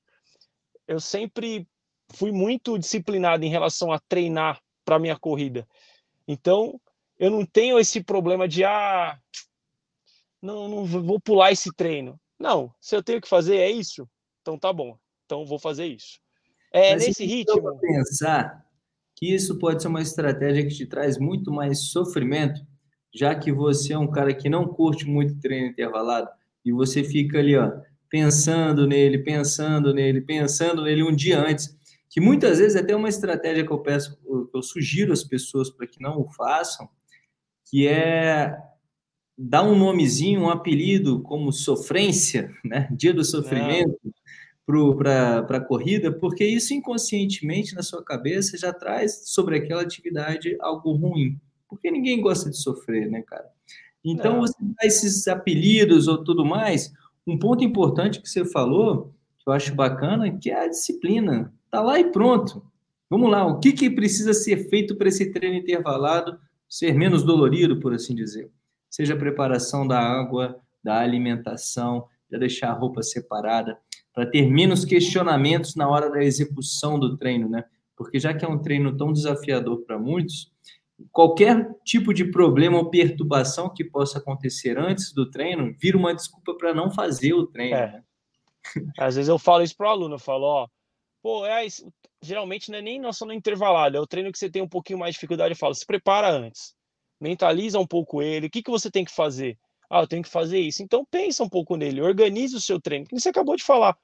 Eu 0.88 0.98
sempre 0.98 1.68
fui 2.14 2.32
muito 2.32 2.76
disciplinado 2.78 3.44
em 3.44 3.48
relação 3.48 3.92
a 3.92 4.00
treinar 4.00 4.60
para 4.84 4.98
minha 4.98 5.16
corrida. 5.16 5.66
Então, 6.26 6.80
eu 7.18 7.30
não 7.30 7.44
tenho 7.44 7.78
esse 7.78 8.02
problema 8.02 8.46
de 8.46 8.64
ah, 8.64 9.18
não, 10.40 10.68
não 10.68 10.84
vou 10.84 11.20
pular 11.20 11.52
esse 11.52 11.72
treino. 11.74 12.18
Não, 12.38 12.72
se 12.80 12.94
eu 12.94 13.02
tenho 13.02 13.20
que 13.20 13.28
fazer 13.28 13.56
é 13.56 13.70
isso, 13.70 14.08
então 14.42 14.58
tá 14.58 14.72
bom. 14.72 14.98
Então 15.24 15.46
vou 15.46 15.58
fazer 15.58 15.86
isso. 15.86 16.20
É 16.72 16.92
Mas 16.92 17.06
nesse 17.06 17.24
ritmo. 17.24 17.78
Pensar 17.80 18.64
que 19.14 19.34
isso 19.34 19.58
pode 19.58 19.82
ser 19.82 19.88
uma 19.88 20.02
estratégia 20.02 20.62
que 20.62 20.74
te 20.74 20.86
traz 20.86 21.18
muito 21.18 21.50
mais 21.50 21.90
sofrimento, 21.90 22.60
já 23.14 23.34
que 23.34 23.50
você 23.50 23.94
é 23.94 23.98
um 23.98 24.10
cara 24.10 24.34
que 24.34 24.48
não 24.48 24.68
curte 24.68 25.06
muito 25.06 25.40
treino 25.40 25.68
intervalado 25.68 26.28
e 26.64 26.70
você 26.70 27.02
fica 27.02 27.38
ali, 27.38 27.56
ó, 27.56 27.72
pensando 28.10 28.86
nele, 28.86 29.18
pensando 29.18 29.94
nele, 29.94 30.20
pensando 30.20 30.82
nele 30.82 31.02
um 31.02 31.14
dia 31.14 31.40
antes, 31.40 31.74
que 32.10 32.20
muitas 32.20 32.58
vezes 32.58 32.76
é 32.76 32.80
até 32.80 32.94
uma 32.94 33.08
estratégia 33.08 33.64
que 33.64 33.72
eu 33.72 33.78
peço, 33.78 34.16
que 34.16 34.56
eu 34.56 34.62
sugiro 34.62 35.12
às 35.12 35.24
pessoas 35.24 35.70
para 35.70 35.86
que 35.86 36.00
não 36.00 36.20
o 36.20 36.28
façam, 36.28 36.88
que 37.70 37.86
é 37.86 38.56
dar 39.36 39.62
um 39.62 39.78
nomezinho, 39.78 40.42
um 40.42 40.50
apelido 40.50 41.20
como 41.20 41.52
sofrência, 41.52 42.50
né? 42.64 42.88
Dia 42.90 43.12
do 43.12 43.24
sofrimento. 43.24 43.98
É 44.04 44.16
para 44.66 45.58
a 45.58 45.60
corrida, 45.60 46.10
porque 46.10 46.44
isso 46.44 46.74
inconscientemente 46.74 47.72
na 47.74 47.82
sua 47.82 48.02
cabeça 48.02 48.58
já 48.58 48.72
traz 48.72 49.22
sobre 49.26 49.56
aquela 49.56 49.82
atividade 49.82 50.56
algo 50.60 50.92
ruim. 50.92 51.38
Porque 51.68 51.88
ninguém 51.88 52.20
gosta 52.20 52.50
de 52.50 52.56
sofrer, 52.56 53.08
né, 53.08 53.22
cara? 53.22 53.48
Então, 54.04 54.34
Não. 54.34 54.40
você 54.40 54.56
dá 54.60 54.84
esses 54.84 55.28
apelidos 55.28 56.08
ou 56.08 56.22
tudo 56.22 56.44
mais. 56.44 56.92
Um 57.24 57.38
ponto 57.38 57.62
importante 57.62 58.20
que 58.20 58.28
você 58.28 58.44
falou, 58.44 59.14
que 59.38 59.48
eu 59.48 59.52
acho 59.52 59.74
bacana, 59.74 60.36
que 60.36 60.50
é 60.50 60.64
a 60.64 60.68
disciplina. 60.68 61.52
Tá 61.70 61.80
lá 61.80 62.00
e 62.00 62.10
pronto. 62.10 62.64
Vamos 63.08 63.30
lá, 63.30 63.46
o 63.46 63.60
que, 63.60 63.72
que 63.72 63.88
precisa 63.88 64.34
ser 64.34 64.68
feito 64.68 64.96
para 64.96 65.08
esse 65.08 65.30
treino 65.30 65.56
intervalado 65.56 66.38
ser 66.78 66.94
menos 66.94 67.22
dolorido, 67.22 67.80
por 67.80 67.94
assim 67.94 68.14
dizer? 68.14 68.50
seja 68.96 69.12
a 69.12 69.18
preparação 69.18 69.86
da 69.86 70.00
água, 70.00 70.58
da 70.82 71.00
alimentação, 71.00 72.06
já 72.30 72.38
deixar 72.38 72.70
a 72.70 72.72
roupa 72.72 73.02
separada, 73.02 73.78
para 74.14 74.24
ter 74.24 74.48
menos 74.48 74.86
questionamentos 74.86 75.74
na 75.76 75.86
hora 75.86 76.10
da 76.10 76.24
execução 76.24 76.98
do 76.98 77.14
treino, 77.16 77.46
né? 77.46 77.64
Porque 77.94 78.18
já 78.18 78.32
que 78.32 78.42
é 78.42 78.48
um 78.48 78.58
treino 78.58 78.96
tão 78.96 79.12
desafiador 79.12 79.82
para 79.82 79.98
muitos, 79.98 80.50
qualquer 81.12 81.70
tipo 81.84 82.14
de 82.14 82.24
problema 82.24 82.78
ou 82.78 82.88
perturbação 82.88 83.68
que 83.68 83.84
possa 83.84 84.18
acontecer 84.18 84.78
antes 84.78 85.12
do 85.12 85.30
treino 85.30 85.74
vira 85.78 85.98
uma 85.98 86.14
desculpa 86.14 86.54
para 86.54 86.74
não 86.74 86.90
fazer 86.90 87.34
o 87.34 87.46
treino. 87.46 87.76
É. 87.76 87.92
Né? 87.92 88.02
Às 88.98 89.16
vezes 89.16 89.28
eu 89.28 89.38
falo 89.38 89.62
isso 89.62 89.76
para 89.76 89.88
o 89.88 89.90
aluno, 89.90 90.14
eu 90.14 90.18
falo, 90.18 90.44
ó, 90.44 90.68
pô, 91.26 91.44
é, 91.44 91.66
geralmente 92.22 92.70
não 92.70 92.78
é 92.78 92.82
nem 92.82 93.00
nossa 93.00 93.26
no 93.26 93.32
intervalado, 93.32 93.96
é 93.96 94.00
o 94.00 94.06
treino 94.06 94.30
que 94.30 94.38
você 94.38 94.48
tem 94.48 94.62
um 94.62 94.68
pouquinho 94.68 95.00
mais 95.00 95.10
de 95.10 95.14
dificuldade, 95.16 95.54
eu 95.54 95.58
falo, 95.58 95.74
se 95.74 95.84
prepara 95.84 96.30
antes, 96.30 96.72
mentaliza 97.20 97.80
um 97.80 97.86
pouco 97.86 98.22
ele, 98.22 98.46
o 98.46 98.50
que, 98.50 98.62
que 98.62 98.70
você 98.70 98.88
tem 98.88 99.04
que 99.04 99.10
fazer? 99.10 99.58
Ah, 99.90 100.02
eu 100.02 100.06
tenho 100.06 100.22
que 100.22 100.28
fazer 100.28 100.60
isso. 100.60 100.84
Então 100.84 101.04
pensa 101.04 101.42
um 101.42 101.48
pouco 101.48 101.76
nele, 101.76 102.00
organize 102.00 102.54
o 102.54 102.60
seu 102.60 102.80
treino, 102.80 103.06
que 103.06 103.18
você 103.18 103.30
acabou 103.30 103.56
de 103.56 103.64
falar. 103.64 103.98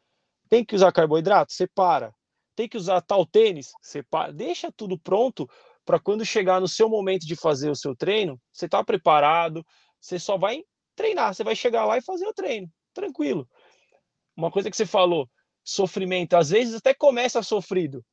Tem 0.48 0.64
que 0.64 0.74
usar 0.74 0.90
carboidrato? 0.90 1.52
Separa. 1.52 2.12
Tem 2.56 2.68
que 2.68 2.76
usar 2.76 3.00
tal 3.00 3.24
tênis? 3.24 3.70
Separa. 3.80 4.32
Deixa 4.32 4.72
tudo 4.72 4.98
pronto 4.98 5.48
para 5.84 6.00
quando 6.00 6.24
chegar 6.24 6.60
no 6.60 6.66
seu 6.66 6.88
momento 6.88 7.24
de 7.24 7.36
fazer 7.36 7.70
o 7.70 7.76
seu 7.76 7.94
treino, 7.94 8.36
você 8.52 8.66
está 8.66 8.82
preparado, 8.82 9.64
você 10.00 10.18
só 10.18 10.36
vai 10.36 10.64
treinar, 10.96 11.32
você 11.32 11.44
vai 11.44 11.54
chegar 11.54 11.84
lá 11.84 11.98
e 11.98 12.02
fazer 12.02 12.26
o 12.26 12.34
treino, 12.34 12.68
tranquilo. 12.92 13.48
Uma 14.36 14.50
coisa 14.50 14.68
que 14.68 14.76
você 14.76 14.86
falou, 14.86 15.28
sofrimento, 15.64 16.34
às 16.34 16.50
vezes 16.50 16.74
até 16.74 16.92
começa 16.92 17.42
sofrido, 17.42 18.04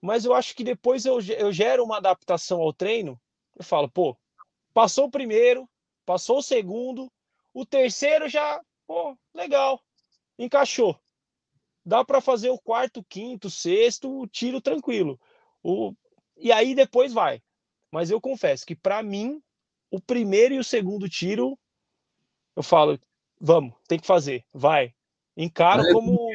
mas 0.00 0.24
eu 0.24 0.34
acho 0.34 0.54
que 0.54 0.64
depois 0.64 1.04
eu, 1.04 1.18
eu 1.38 1.52
gero 1.52 1.84
uma 1.84 1.98
adaptação 1.98 2.60
ao 2.60 2.72
treino, 2.72 3.20
eu 3.56 3.64
falo, 3.64 3.88
pô, 3.88 4.16
passou 4.74 5.06
o 5.06 5.10
primeiro, 5.10 5.68
passou 6.04 6.38
o 6.38 6.42
segundo, 6.42 7.10
o 7.54 7.64
terceiro 7.64 8.28
já, 8.28 8.60
pô, 8.86 9.16
legal, 9.34 9.80
encaixou. 10.38 10.98
Dá 11.84 12.04
para 12.04 12.20
fazer 12.20 12.50
o 12.50 12.58
quarto, 12.58 13.04
quinto, 13.08 13.48
sexto, 13.48 14.26
tiro 14.26 14.60
tranquilo. 14.60 15.20
O, 15.62 15.94
e 16.36 16.50
aí 16.50 16.74
depois 16.74 17.12
vai. 17.12 17.40
Mas 17.90 18.10
eu 18.10 18.20
confesso 18.20 18.66
que 18.66 18.74
para 18.74 19.02
mim, 19.02 19.40
o 19.90 20.00
primeiro 20.00 20.54
e 20.54 20.58
o 20.58 20.64
segundo 20.64 21.08
tiro, 21.08 21.58
eu 22.56 22.62
falo, 22.62 22.98
vamos, 23.40 23.74
tem 23.88 23.98
que 23.98 24.06
fazer, 24.06 24.44
vai. 24.52 24.92
Encaro 25.36 25.82
olha 25.82 25.92
como. 25.92 26.28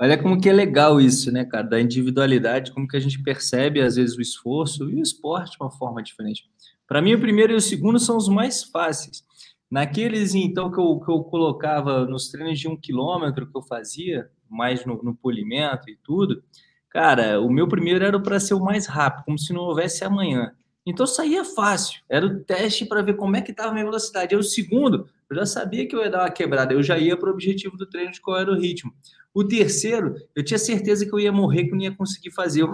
Olha 0.00 0.16
como 0.16 0.40
que 0.40 0.48
é 0.48 0.52
legal 0.52 1.00
isso, 1.00 1.32
né, 1.32 1.44
cara? 1.44 1.66
Da 1.66 1.80
individualidade, 1.80 2.72
como 2.72 2.86
que 2.86 2.96
a 2.96 3.00
gente 3.00 3.22
percebe, 3.22 3.80
às 3.80 3.96
vezes, 3.96 4.16
o 4.16 4.20
esforço 4.20 4.88
e 4.90 4.94
o 4.94 5.02
esporte 5.02 5.52
de 5.52 5.56
uma 5.60 5.70
forma 5.70 6.02
diferente. 6.02 6.44
Para 6.86 7.02
mim, 7.02 7.14
o 7.14 7.20
primeiro 7.20 7.52
e 7.52 7.56
o 7.56 7.60
segundo 7.60 7.98
são 7.98 8.16
os 8.16 8.28
mais 8.28 8.62
fáceis. 8.62 9.24
Naqueles, 9.70 10.34
então, 10.34 10.70
que 10.70 10.78
eu, 10.78 11.00
que 11.00 11.10
eu 11.10 11.24
colocava 11.24 12.06
nos 12.06 12.28
treinos 12.28 12.58
de 12.58 12.68
um 12.68 12.76
quilômetro 12.76 13.46
que 13.50 13.56
eu 13.56 13.62
fazia, 13.62 14.30
mais 14.48 14.84
no, 14.86 15.02
no 15.02 15.14
polimento 15.14 15.90
e 15.90 15.96
tudo, 15.96 16.42
Cara, 16.90 17.40
o 17.40 17.50
meu 17.50 17.68
primeiro 17.68 18.04
era 18.04 18.18
para 18.18 18.40
ser 18.40 18.54
o 18.54 18.64
mais 18.64 18.86
rápido, 18.86 19.24
como 19.24 19.38
se 19.38 19.52
não 19.52 19.62
houvesse 19.62 20.04
amanhã. 20.04 20.52
Então 20.86 21.06
saía 21.06 21.44
fácil. 21.44 22.00
Era 22.08 22.24
o 22.24 22.40
teste 22.40 22.86
para 22.86 23.02
ver 23.02 23.14
como 23.14 23.36
é 23.36 23.42
que 23.42 23.50
estava 23.50 23.70
a 23.70 23.72
minha 23.72 23.84
velocidade. 23.84 24.34
E 24.34 24.38
o 24.38 24.42
segundo, 24.42 25.06
eu 25.30 25.36
já 25.36 25.46
sabia 25.46 25.86
que 25.86 25.94
eu 25.94 26.02
ia 26.02 26.10
dar 26.10 26.20
uma 26.20 26.30
quebrada, 26.30 26.72
eu 26.72 26.82
já 26.82 26.98
ia 26.98 27.16
para 27.16 27.28
o 27.28 27.32
objetivo 27.32 27.76
do 27.76 27.86
treino 27.86 28.12
de 28.12 28.20
qual 28.20 28.38
era 28.38 28.50
o 28.50 28.58
ritmo. 28.58 28.92
O 29.34 29.44
terceiro, 29.44 30.14
eu 30.34 30.42
tinha 30.42 30.58
certeza 30.58 31.04
que 31.04 31.12
eu 31.12 31.20
ia 31.20 31.30
morrer, 31.30 31.64
que 31.64 31.70
eu 31.70 31.76
não 31.76 31.82
ia 31.82 31.94
conseguir 31.94 32.30
fazer 32.30 32.64
o, 32.64 32.72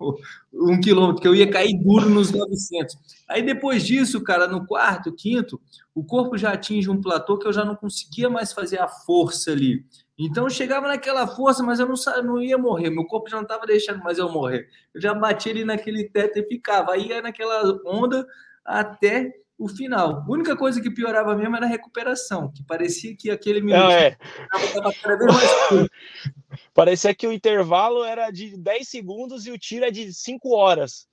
o, 0.00 0.18
um 0.52 0.80
quilômetro, 0.80 1.22
que 1.22 1.26
eu 1.26 1.34
ia 1.34 1.50
cair 1.50 1.74
duro 1.82 2.08
nos 2.08 2.30
900. 2.30 2.96
Aí 3.28 3.42
depois 3.42 3.84
disso, 3.84 4.22
cara, 4.22 4.46
no 4.46 4.66
quarto, 4.66 5.12
quinto, 5.12 5.60
o 5.94 6.04
corpo 6.04 6.36
já 6.36 6.52
atinge 6.52 6.90
um 6.90 7.00
platô 7.00 7.38
que 7.38 7.46
eu 7.46 7.52
já 7.52 7.64
não 7.64 7.74
conseguia 7.74 8.28
mais 8.28 8.52
fazer 8.52 8.78
a 8.78 8.86
força 8.86 9.52
ali. 9.52 9.84
Então 10.18 10.44
eu 10.44 10.50
chegava 10.50 10.86
naquela 10.86 11.26
força, 11.26 11.62
mas 11.62 11.80
eu 11.80 11.88
não, 11.88 11.96
não 12.22 12.42
ia 12.42 12.58
morrer. 12.58 12.90
Meu 12.90 13.04
corpo 13.04 13.28
já 13.28 13.36
não 13.36 13.42
estava 13.42 13.66
deixando 13.66 14.02
mais 14.02 14.18
eu 14.18 14.30
morrer. 14.30 14.68
Eu 14.94 15.00
já 15.00 15.12
bati 15.14 15.50
ali 15.50 15.64
naquele 15.64 16.04
teto 16.04 16.38
e 16.38 16.46
ficava. 16.46 16.92
Aí 16.92 17.08
ia 17.08 17.20
naquela 17.20 17.80
onda 17.84 18.24
até 18.64 19.32
o 19.58 19.68
final. 19.68 20.24
A 20.26 20.30
única 20.30 20.56
coisa 20.56 20.80
que 20.80 20.90
piorava 20.90 21.36
mesmo 21.36 21.56
era 21.56 21.66
a 21.66 21.68
recuperação, 21.68 22.50
que 22.52 22.64
parecia 22.64 23.16
que 23.16 23.30
aquele 23.30 23.60
minuto 23.60 23.90
é. 23.90 24.16
Parecia 26.74 27.14
que 27.14 27.26
o 27.26 27.32
intervalo 27.32 28.04
era 28.04 28.30
de 28.30 28.56
10 28.56 28.88
segundos 28.88 29.46
e 29.46 29.50
o 29.50 29.58
tiro 29.58 29.84
é 29.84 29.90
de 29.90 30.12
5 30.12 30.54
horas. 30.54 31.06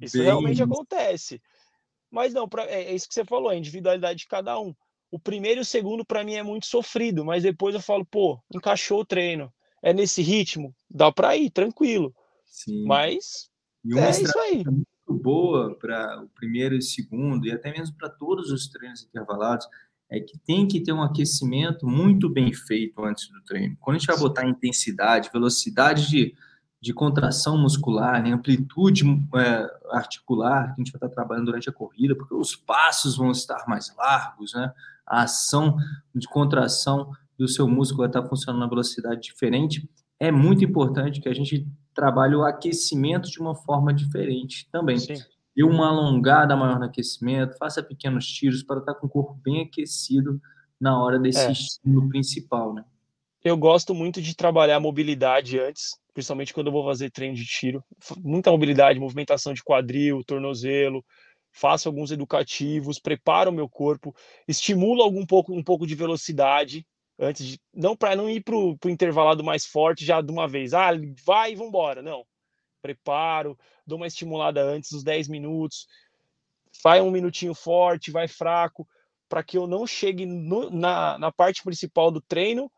Isso 0.00 0.18
Bem... 0.18 0.26
realmente 0.26 0.62
acontece. 0.62 1.40
Mas 2.10 2.32
não, 2.32 2.48
pra, 2.48 2.64
é, 2.64 2.84
é 2.84 2.94
isso 2.94 3.08
que 3.08 3.14
você 3.14 3.24
falou, 3.24 3.48
a 3.50 3.56
individualidade 3.56 4.20
de 4.20 4.28
cada 4.28 4.58
um. 4.58 4.74
O 5.10 5.18
primeiro 5.18 5.60
e 5.60 5.62
o 5.62 5.64
segundo, 5.64 6.04
para 6.04 6.22
mim, 6.22 6.34
é 6.34 6.42
muito 6.42 6.66
sofrido, 6.66 7.24
mas 7.24 7.42
depois 7.42 7.74
eu 7.74 7.80
falo, 7.80 8.04
pô, 8.04 8.38
encaixou 8.54 9.00
o 9.00 9.06
treino. 9.06 9.52
É 9.82 9.92
nesse 9.92 10.22
ritmo, 10.22 10.74
dá 10.90 11.10
para 11.12 11.36
ir, 11.36 11.50
tranquilo. 11.50 12.14
Sim. 12.44 12.84
Mas 12.84 13.48
é 13.96 14.10
isso 14.10 14.38
aí. 14.40 14.64
Muito 15.08 15.22
boa 15.22 15.74
para 15.74 16.22
o 16.22 16.28
primeiro 16.28 16.74
e 16.76 16.82
segundo, 16.82 17.46
e 17.46 17.50
até 17.50 17.72
mesmo 17.72 17.96
para 17.96 18.10
todos 18.10 18.50
os 18.52 18.68
treinos 18.68 19.02
intervalados, 19.02 19.66
é 20.10 20.20
que 20.20 20.38
tem 20.38 20.68
que 20.68 20.82
ter 20.82 20.92
um 20.92 21.02
aquecimento 21.02 21.86
muito 21.86 22.28
bem 22.28 22.52
feito 22.52 23.02
antes 23.02 23.28
do 23.28 23.40
treino. 23.42 23.74
Quando 23.80 23.96
a 23.96 23.98
gente 23.98 24.06
vai 24.06 24.18
botar 24.18 24.46
intensidade, 24.46 25.30
velocidade 25.32 26.08
de, 26.08 26.34
de 26.78 26.92
contração 26.92 27.56
muscular, 27.56 28.22
né, 28.22 28.32
amplitude 28.32 29.04
é, 29.36 29.96
articular, 29.96 30.74
que 30.74 30.82
a 30.82 30.84
gente 30.84 30.92
vai 30.92 30.98
estar 30.98 31.08
trabalhando 31.08 31.46
durante 31.46 31.70
a 31.70 31.72
corrida, 31.72 32.14
porque 32.14 32.34
os 32.34 32.54
passos 32.54 33.16
vão 33.16 33.30
estar 33.30 33.64
mais 33.66 33.94
largos, 33.96 34.52
né? 34.52 34.72
a 35.06 35.22
ação 35.22 35.78
de 36.14 36.28
contração 36.28 37.12
do 37.38 37.48
seu 37.48 37.66
músculo 37.66 38.00
vai 38.00 38.08
estar 38.08 38.28
funcionando 38.28 38.60
na 38.60 38.68
velocidade 38.68 39.22
diferente, 39.22 39.88
é 40.20 40.30
muito 40.30 40.62
importante 40.64 41.20
que 41.20 41.28
a 41.28 41.34
gente 41.34 41.66
trabalhe 41.98 42.36
o 42.36 42.44
aquecimento 42.44 43.28
de 43.28 43.40
uma 43.40 43.56
forma 43.56 43.92
diferente 43.92 44.68
também. 44.70 45.00
Sim. 45.00 45.16
Dê 45.56 45.64
uma 45.64 45.88
alongada 45.88 46.54
maior 46.54 46.78
no 46.78 46.84
aquecimento, 46.84 47.58
faça 47.58 47.82
pequenos 47.82 48.24
tiros 48.24 48.62
para 48.62 48.78
estar 48.78 48.94
com 48.94 49.08
o 49.08 49.10
corpo 49.10 49.34
bem 49.42 49.62
aquecido 49.62 50.40
na 50.80 51.02
hora 51.02 51.18
desse 51.18 51.40
é. 51.40 51.50
estímulo 51.50 52.08
principal, 52.08 52.72
né? 52.72 52.84
Eu 53.42 53.56
gosto 53.56 53.92
muito 53.96 54.22
de 54.22 54.36
trabalhar 54.36 54.76
a 54.76 54.80
mobilidade 54.80 55.58
antes, 55.58 55.98
principalmente 56.14 56.54
quando 56.54 56.68
eu 56.68 56.72
vou 56.72 56.84
fazer 56.84 57.10
treino 57.10 57.34
de 57.34 57.44
tiro. 57.44 57.82
Muita 58.18 58.52
mobilidade, 58.52 59.00
movimentação 59.00 59.52
de 59.52 59.64
quadril, 59.64 60.22
tornozelo, 60.24 61.04
faço 61.50 61.88
alguns 61.88 62.12
educativos, 62.12 63.00
preparo 63.00 63.50
o 63.50 63.54
meu 63.54 63.68
corpo, 63.68 64.14
estimulo 64.46 65.02
algum 65.02 65.26
pouco, 65.26 65.52
um 65.52 65.64
pouco 65.64 65.84
de 65.84 65.96
velocidade 65.96 66.86
antes 67.18 67.46
de 67.46 67.60
não 67.74 67.96
para 67.96 68.14
não 68.14 68.30
ir 68.30 68.42
para 68.42 68.54
o 68.54 68.78
intervalado 68.86 69.42
mais 69.42 69.66
forte 69.66 70.04
já 70.04 70.20
de 70.20 70.30
uma 70.30 70.46
vez. 70.46 70.72
Ah, 70.72 70.90
vai 71.24 71.52
e 71.52 71.56
vambora. 71.56 72.02
Não. 72.02 72.24
Preparo, 72.80 73.58
dou 73.86 73.96
uma 73.96 74.06
estimulada 74.06 74.62
antes, 74.62 74.92
uns 74.92 75.02
10 75.02 75.28
minutos, 75.28 75.88
vai 76.82 77.00
um 77.00 77.10
minutinho 77.10 77.54
forte, 77.54 78.12
vai 78.12 78.28
fraco, 78.28 78.86
para 79.28 79.42
que 79.42 79.58
eu 79.58 79.66
não 79.66 79.86
chegue 79.86 80.24
no, 80.24 80.70
na, 80.70 81.18
na 81.18 81.32
parte 81.32 81.62
principal 81.62 82.10
do 82.10 82.20
treino 82.20 82.70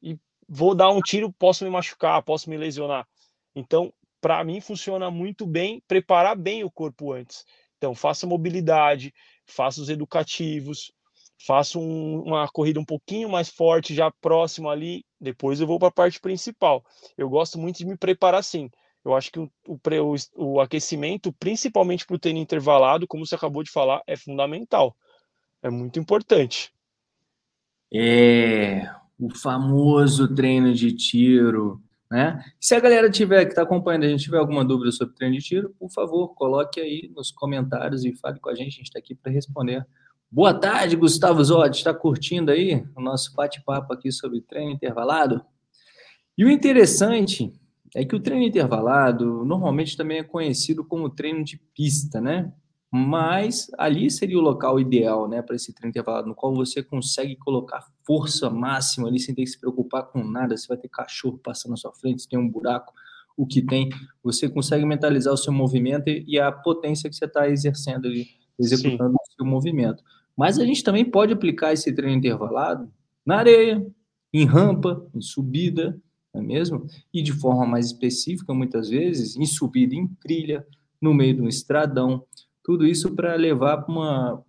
e 0.00 0.16
vou 0.48 0.74
dar 0.74 0.90
um 0.90 1.00
tiro, 1.00 1.32
posso 1.32 1.64
me 1.64 1.70
machucar, 1.70 2.22
posso 2.22 2.48
me 2.48 2.56
lesionar. 2.56 3.06
Então, 3.54 3.92
para 4.20 4.42
mim, 4.44 4.60
funciona 4.60 5.10
muito 5.10 5.46
bem 5.46 5.82
preparar 5.88 6.36
bem 6.36 6.62
o 6.62 6.70
corpo 6.70 7.12
antes. 7.12 7.44
Então, 7.76 7.94
faça 7.94 8.26
mobilidade, 8.26 9.12
faça 9.46 9.80
os 9.80 9.88
educativos, 9.88 10.92
faça 11.46 11.78
um, 11.78 12.22
uma 12.22 12.48
corrida 12.48 12.78
um 12.78 12.84
pouquinho 12.84 13.28
mais 13.28 13.48
forte, 13.48 13.94
já 13.94 14.10
próximo 14.10 14.68
ali, 14.68 15.04
depois 15.20 15.60
eu 15.60 15.66
vou 15.66 15.78
para 15.78 15.88
a 15.88 15.92
parte 15.92 16.20
principal. 16.20 16.84
Eu 17.16 17.28
gosto 17.28 17.58
muito 17.58 17.78
de 17.78 17.86
me 17.86 17.96
preparar 17.96 18.40
assim. 18.40 18.70
Eu 19.04 19.14
acho 19.14 19.32
que 19.32 19.38
o, 19.38 19.50
o, 19.66 20.14
o 20.36 20.60
aquecimento, 20.60 21.32
principalmente 21.32 22.04
para 22.04 22.16
o 22.16 22.18
treino 22.18 22.38
intervalado, 22.38 23.06
como 23.06 23.26
você 23.26 23.34
acabou 23.34 23.62
de 23.62 23.70
falar, 23.70 24.02
é 24.06 24.16
fundamental. 24.16 24.94
É 25.62 25.70
muito 25.70 25.98
importante. 25.98 26.70
É, 27.92 28.88
o 29.18 29.34
famoso 29.34 30.34
treino 30.34 30.74
de 30.74 30.94
tiro, 30.94 31.82
né? 32.10 32.44
Se 32.60 32.74
a 32.74 32.80
galera 32.80 33.10
tiver 33.10 33.44
que 33.46 33.52
está 33.52 33.62
acompanhando, 33.62 34.04
a 34.04 34.08
gente 34.08 34.24
tiver 34.24 34.38
alguma 34.38 34.64
dúvida 34.64 34.92
sobre 34.92 35.14
treino 35.14 35.36
de 35.36 35.42
tiro, 35.42 35.74
por 35.78 35.90
favor, 35.90 36.34
coloque 36.34 36.80
aí 36.80 37.10
nos 37.14 37.30
comentários 37.30 38.04
e 38.04 38.14
fale 38.16 38.38
com 38.38 38.50
a 38.50 38.54
gente. 38.54 38.68
A 38.68 38.76
gente 38.76 38.86
está 38.86 38.98
aqui 38.98 39.14
para 39.14 39.32
responder. 39.32 39.86
Boa 40.32 40.54
tarde, 40.54 40.94
Gustavo 40.94 41.42
Zod. 41.42 41.76
Está 41.76 41.92
curtindo 41.92 42.52
aí 42.52 42.86
o 42.94 43.00
nosso 43.00 43.34
bate-papo 43.34 43.92
aqui 43.92 44.12
sobre 44.12 44.40
treino 44.40 44.70
intervalado? 44.70 45.44
E 46.38 46.44
o 46.44 46.50
interessante 46.50 47.52
é 47.96 48.04
que 48.04 48.14
o 48.14 48.20
treino 48.20 48.44
intervalado 48.44 49.44
normalmente 49.44 49.96
também 49.96 50.18
é 50.18 50.22
conhecido 50.22 50.84
como 50.84 51.10
treino 51.10 51.42
de 51.42 51.58
pista, 51.74 52.20
né? 52.20 52.52
mas 52.92 53.70
ali 53.78 54.10
seria 54.10 54.36
o 54.36 54.40
local 54.42 54.80
ideal, 54.80 55.28
né, 55.28 55.40
para 55.42 55.54
esse 55.54 55.72
treino 55.72 55.90
intervalado, 55.90 56.26
no 56.26 56.34
qual 56.34 56.52
você 56.52 56.82
consegue 56.82 57.36
colocar 57.36 57.86
força 58.04 58.50
máxima 58.50 59.06
ali 59.06 59.20
sem 59.20 59.32
ter 59.32 59.42
que 59.42 59.50
se 59.50 59.60
preocupar 59.60 60.08
com 60.08 60.24
nada, 60.24 60.56
se 60.56 60.66
vai 60.66 60.76
ter 60.76 60.88
cachorro 60.88 61.38
passando 61.38 61.70
na 61.70 61.76
sua 61.76 61.92
frente, 61.92 62.22
se 62.22 62.28
tem 62.28 62.36
um 62.36 62.48
buraco, 62.48 62.92
o 63.36 63.46
que 63.46 63.62
tem, 63.62 63.88
você 64.24 64.48
consegue 64.48 64.84
mentalizar 64.84 65.32
o 65.32 65.36
seu 65.36 65.52
movimento 65.52 66.08
e, 66.08 66.38
a 66.38 66.50
potência 66.50 67.08
que 67.08 67.14
você 67.14 67.26
está 67.26 67.48
exercendo 67.48 68.06
ali, 68.06 68.26
executando 68.58 69.10
Sim. 69.10 69.16
o 69.16 69.34
seu 69.36 69.46
movimento. 69.46 70.02
Mas 70.40 70.58
a 70.58 70.64
gente 70.64 70.82
também 70.82 71.04
pode 71.04 71.34
aplicar 71.34 71.74
esse 71.74 71.92
treino 71.94 72.16
intervalado 72.16 72.90
na 73.26 73.36
areia, 73.36 73.86
em 74.32 74.46
rampa, 74.46 75.06
em 75.14 75.20
subida, 75.20 76.00
não 76.32 76.40
é 76.40 76.42
mesmo? 76.42 76.86
E 77.12 77.22
de 77.22 77.30
forma 77.30 77.66
mais 77.66 77.84
específica, 77.84 78.54
muitas 78.54 78.88
vezes, 78.88 79.36
em 79.36 79.44
subida 79.44 79.94
em 79.94 80.06
trilha, 80.06 80.66
no 80.98 81.12
meio 81.12 81.34
de 81.34 81.42
um 81.42 81.46
estradão. 81.46 82.24
Tudo 82.64 82.86
isso 82.86 83.14
para 83.14 83.34
levar 83.34 83.82
para 83.82 83.92
uma 83.92 84.42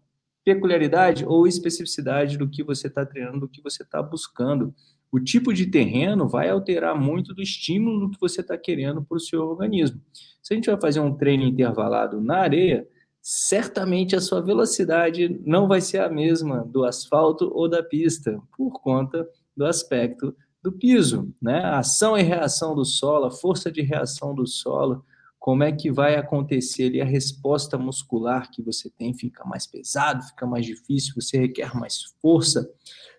peculiaridade 0.45 1.25
ou 1.25 1.45
especificidade 1.45 2.38
do 2.38 2.48
que 2.48 2.63
você 2.63 2.88
está 2.88 3.05
treinando, 3.05 3.41
do 3.41 3.50
que 3.50 3.62
você 3.62 3.83
está 3.83 4.01
buscando. 4.01 4.74
O 5.12 5.19
tipo 5.19 5.53
de 5.53 5.65
terreno 5.65 6.25
vai 6.25 6.48
alterar 6.48 6.98
muito 6.98 7.33
do 7.33 7.41
estímulo 7.41 8.10
que 8.10 8.17
você 8.17 8.39
está 8.39 8.57
querendo 8.57 9.03
para 9.03 9.17
o 9.17 9.19
seu 9.19 9.41
organismo. 9.41 10.00
Se 10.41 10.53
a 10.53 10.55
gente 10.55 10.69
vai 10.71 10.79
fazer 10.79 11.01
um 11.01 11.13
treino 11.13 11.43
intervalado 11.43 12.21
na 12.21 12.38
areia, 12.38 12.88
certamente 13.21 14.15
a 14.15 14.21
sua 14.21 14.41
velocidade 14.41 15.39
não 15.45 15.67
vai 15.67 15.79
ser 15.79 15.99
a 15.99 16.09
mesma 16.09 16.63
do 16.65 16.83
asfalto 16.83 17.51
ou 17.53 17.69
da 17.69 17.83
pista, 17.83 18.41
por 18.57 18.71
conta 18.81 19.27
do 19.55 19.65
aspecto 19.65 20.35
do 20.63 20.71
piso, 20.71 21.33
né? 21.41 21.59
A 21.59 21.79
ação 21.79 22.17
e 22.17 22.21
reação 22.21 22.75
do 22.75 22.85
solo, 22.85 23.25
a 23.25 23.31
força 23.31 23.71
de 23.71 23.81
reação 23.81 24.33
do 24.33 24.45
solo, 24.47 25.03
como 25.39 25.63
é 25.63 25.71
que 25.71 25.91
vai 25.91 26.15
acontecer 26.15 26.85
ali 26.85 27.01
a 27.01 27.05
resposta 27.05 27.77
muscular 27.77 28.49
que 28.51 28.61
você 28.61 28.89
tem, 28.91 29.13
fica 29.13 29.43
mais 29.43 29.65
pesado, 29.65 30.23
fica 30.23 30.45
mais 30.45 30.65
difícil, 30.65 31.15
você 31.15 31.39
requer 31.39 31.75
mais 31.75 32.03
força, 32.21 32.69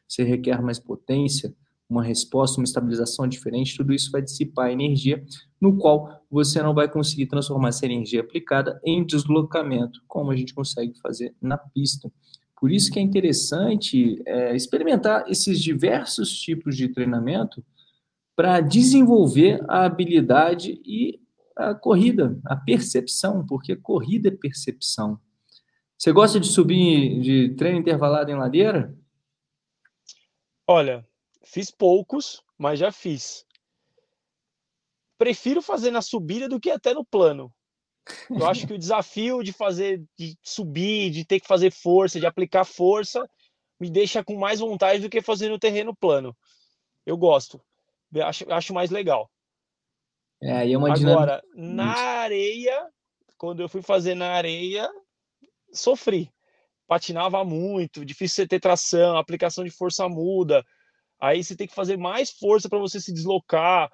você 0.08 0.22
requer 0.22 0.62
mais 0.62 0.78
potência, 0.78 1.52
uma 1.88 2.02
resposta, 2.02 2.58
uma 2.60 2.64
estabilização 2.64 3.26
diferente, 3.26 3.76
tudo 3.76 3.92
isso 3.92 4.10
vai 4.10 4.22
dissipar 4.22 4.70
energia, 4.70 5.24
no 5.62 5.76
qual 5.76 6.20
você 6.28 6.60
não 6.60 6.74
vai 6.74 6.90
conseguir 6.90 7.26
transformar 7.26 7.68
essa 7.68 7.86
energia 7.86 8.20
aplicada 8.20 8.80
em 8.84 9.06
deslocamento, 9.06 10.02
como 10.08 10.32
a 10.32 10.36
gente 10.36 10.52
consegue 10.52 10.92
fazer 11.00 11.32
na 11.40 11.56
pista. 11.56 12.12
Por 12.60 12.72
isso 12.72 12.90
que 12.90 12.98
é 12.98 13.02
interessante 13.02 14.20
é, 14.26 14.56
experimentar 14.56 15.24
esses 15.30 15.62
diversos 15.62 16.36
tipos 16.36 16.76
de 16.76 16.88
treinamento 16.88 17.64
para 18.34 18.60
desenvolver 18.60 19.64
a 19.68 19.84
habilidade 19.84 20.82
e 20.84 21.20
a 21.54 21.74
corrida, 21.76 22.36
a 22.44 22.56
percepção, 22.56 23.46
porque 23.46 23.76
corrida 23.76 24.30
é 24.30 24.32
percepção. 24.32 25.20
Você 25.96 26.10
gosta 26.10 26.40
de 26.40 26.48
subir 26.48 27.20
de 27.20 27.50
treino 27.50 27.78
intervalado 27.78 28.32
em 28.32 28.34
ladeira? 28.34 28.92
Olha, 30.66 31.06
fiz 31.44 31.70
poucos, 31.70 32.42
mas 32.58 32.80
já 32.80 32.90
fiz. 32.90 33.44
Prefiro 35.22 35.62
fazer 35.62 35.92
na 35.92 36.02
subida 36.02 36.48
do 36.48 36.58
que 36.58 36.68
até 36.68 36.92
no 36.92 37.04
plano. 37.04 37.54
Eu 38.28 38.44
acho 38.44 38.66
que 38.66 38.72
o 38.72 38.78
desafio 38.78 39.40
de 39.40 39.52
fazer, 39.52 40.02
de 40.18 40.36
subir, 40.42 41.12
de 41.12 41.24
ter 41.24 41.38
que 41.38 41.46
fazer 41.46 41.70
força, 41.70 42.18
de 42.18 42.26
aplicar 42.26 42.64
força, 42.64 43.24
me 43.78 43.88
deixa 43.88 44.24
com 44.24 44.36
mais 44.36 44.58
vontade 44.58 45.00
do 45.00 45.08
que 45.08 45.22
fazer 45.22 45.48
no 45.48 45.60
terreno 45.60 45.94
plano. 45.94 46.36
Eu 47.06 47.16
gosto. 47.16 47.62
Acho, 48.16 48.52
acho 48.52 48.74
mais 48.74 48.90
legal. 48.90 49.30
É, 50.42 50.72
é 50.72 50.76
uma 50.76 50.92
Agora, 50.92 51.40
dinâmica... 51.54 51.72
na 51.72 51.94
areia, 51.94 52.88
quando 53.38 53.62
eu 53.62 53.68
fui 53.68 53.80
fazer 53.80 54.16
na 54.16 54.32
areia, 54.32 54.90
sofri. 55.72 56.32
Patinava 56.88 57.44
muito, 57.44 58.04
difícil 58.04 58.42
você 58.42 58.48
ter 58.48 58.58
tração, 58.58 59.16
aplicação 59.16 59.62
de 59.62 59.70
força 59.70 60.08
muda. 60.08 60.64
Aí 61.20 61.44
você 61.44 61.54
tem 61.54 61.68
que 61.68 61.76
fazer 61.76 61.96
mais 61.96 62.28
força 62.28 62.68
para 62.68 62.80
você 62.80 63.00
se 63.00 63.12
deslocar 63.12 63.88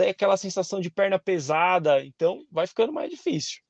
é 0.00 0.10
aquela 0.10 0.36
sensação 0.36 0.80
de 0.80 0.90
perna 0.90 1.18
pesada, 1.18 2.04
então 2.04 2.44
vai 2.50 2.66
ficando 2.66 2.92
mais 2.92 3.10
difícil. 3.10 3.60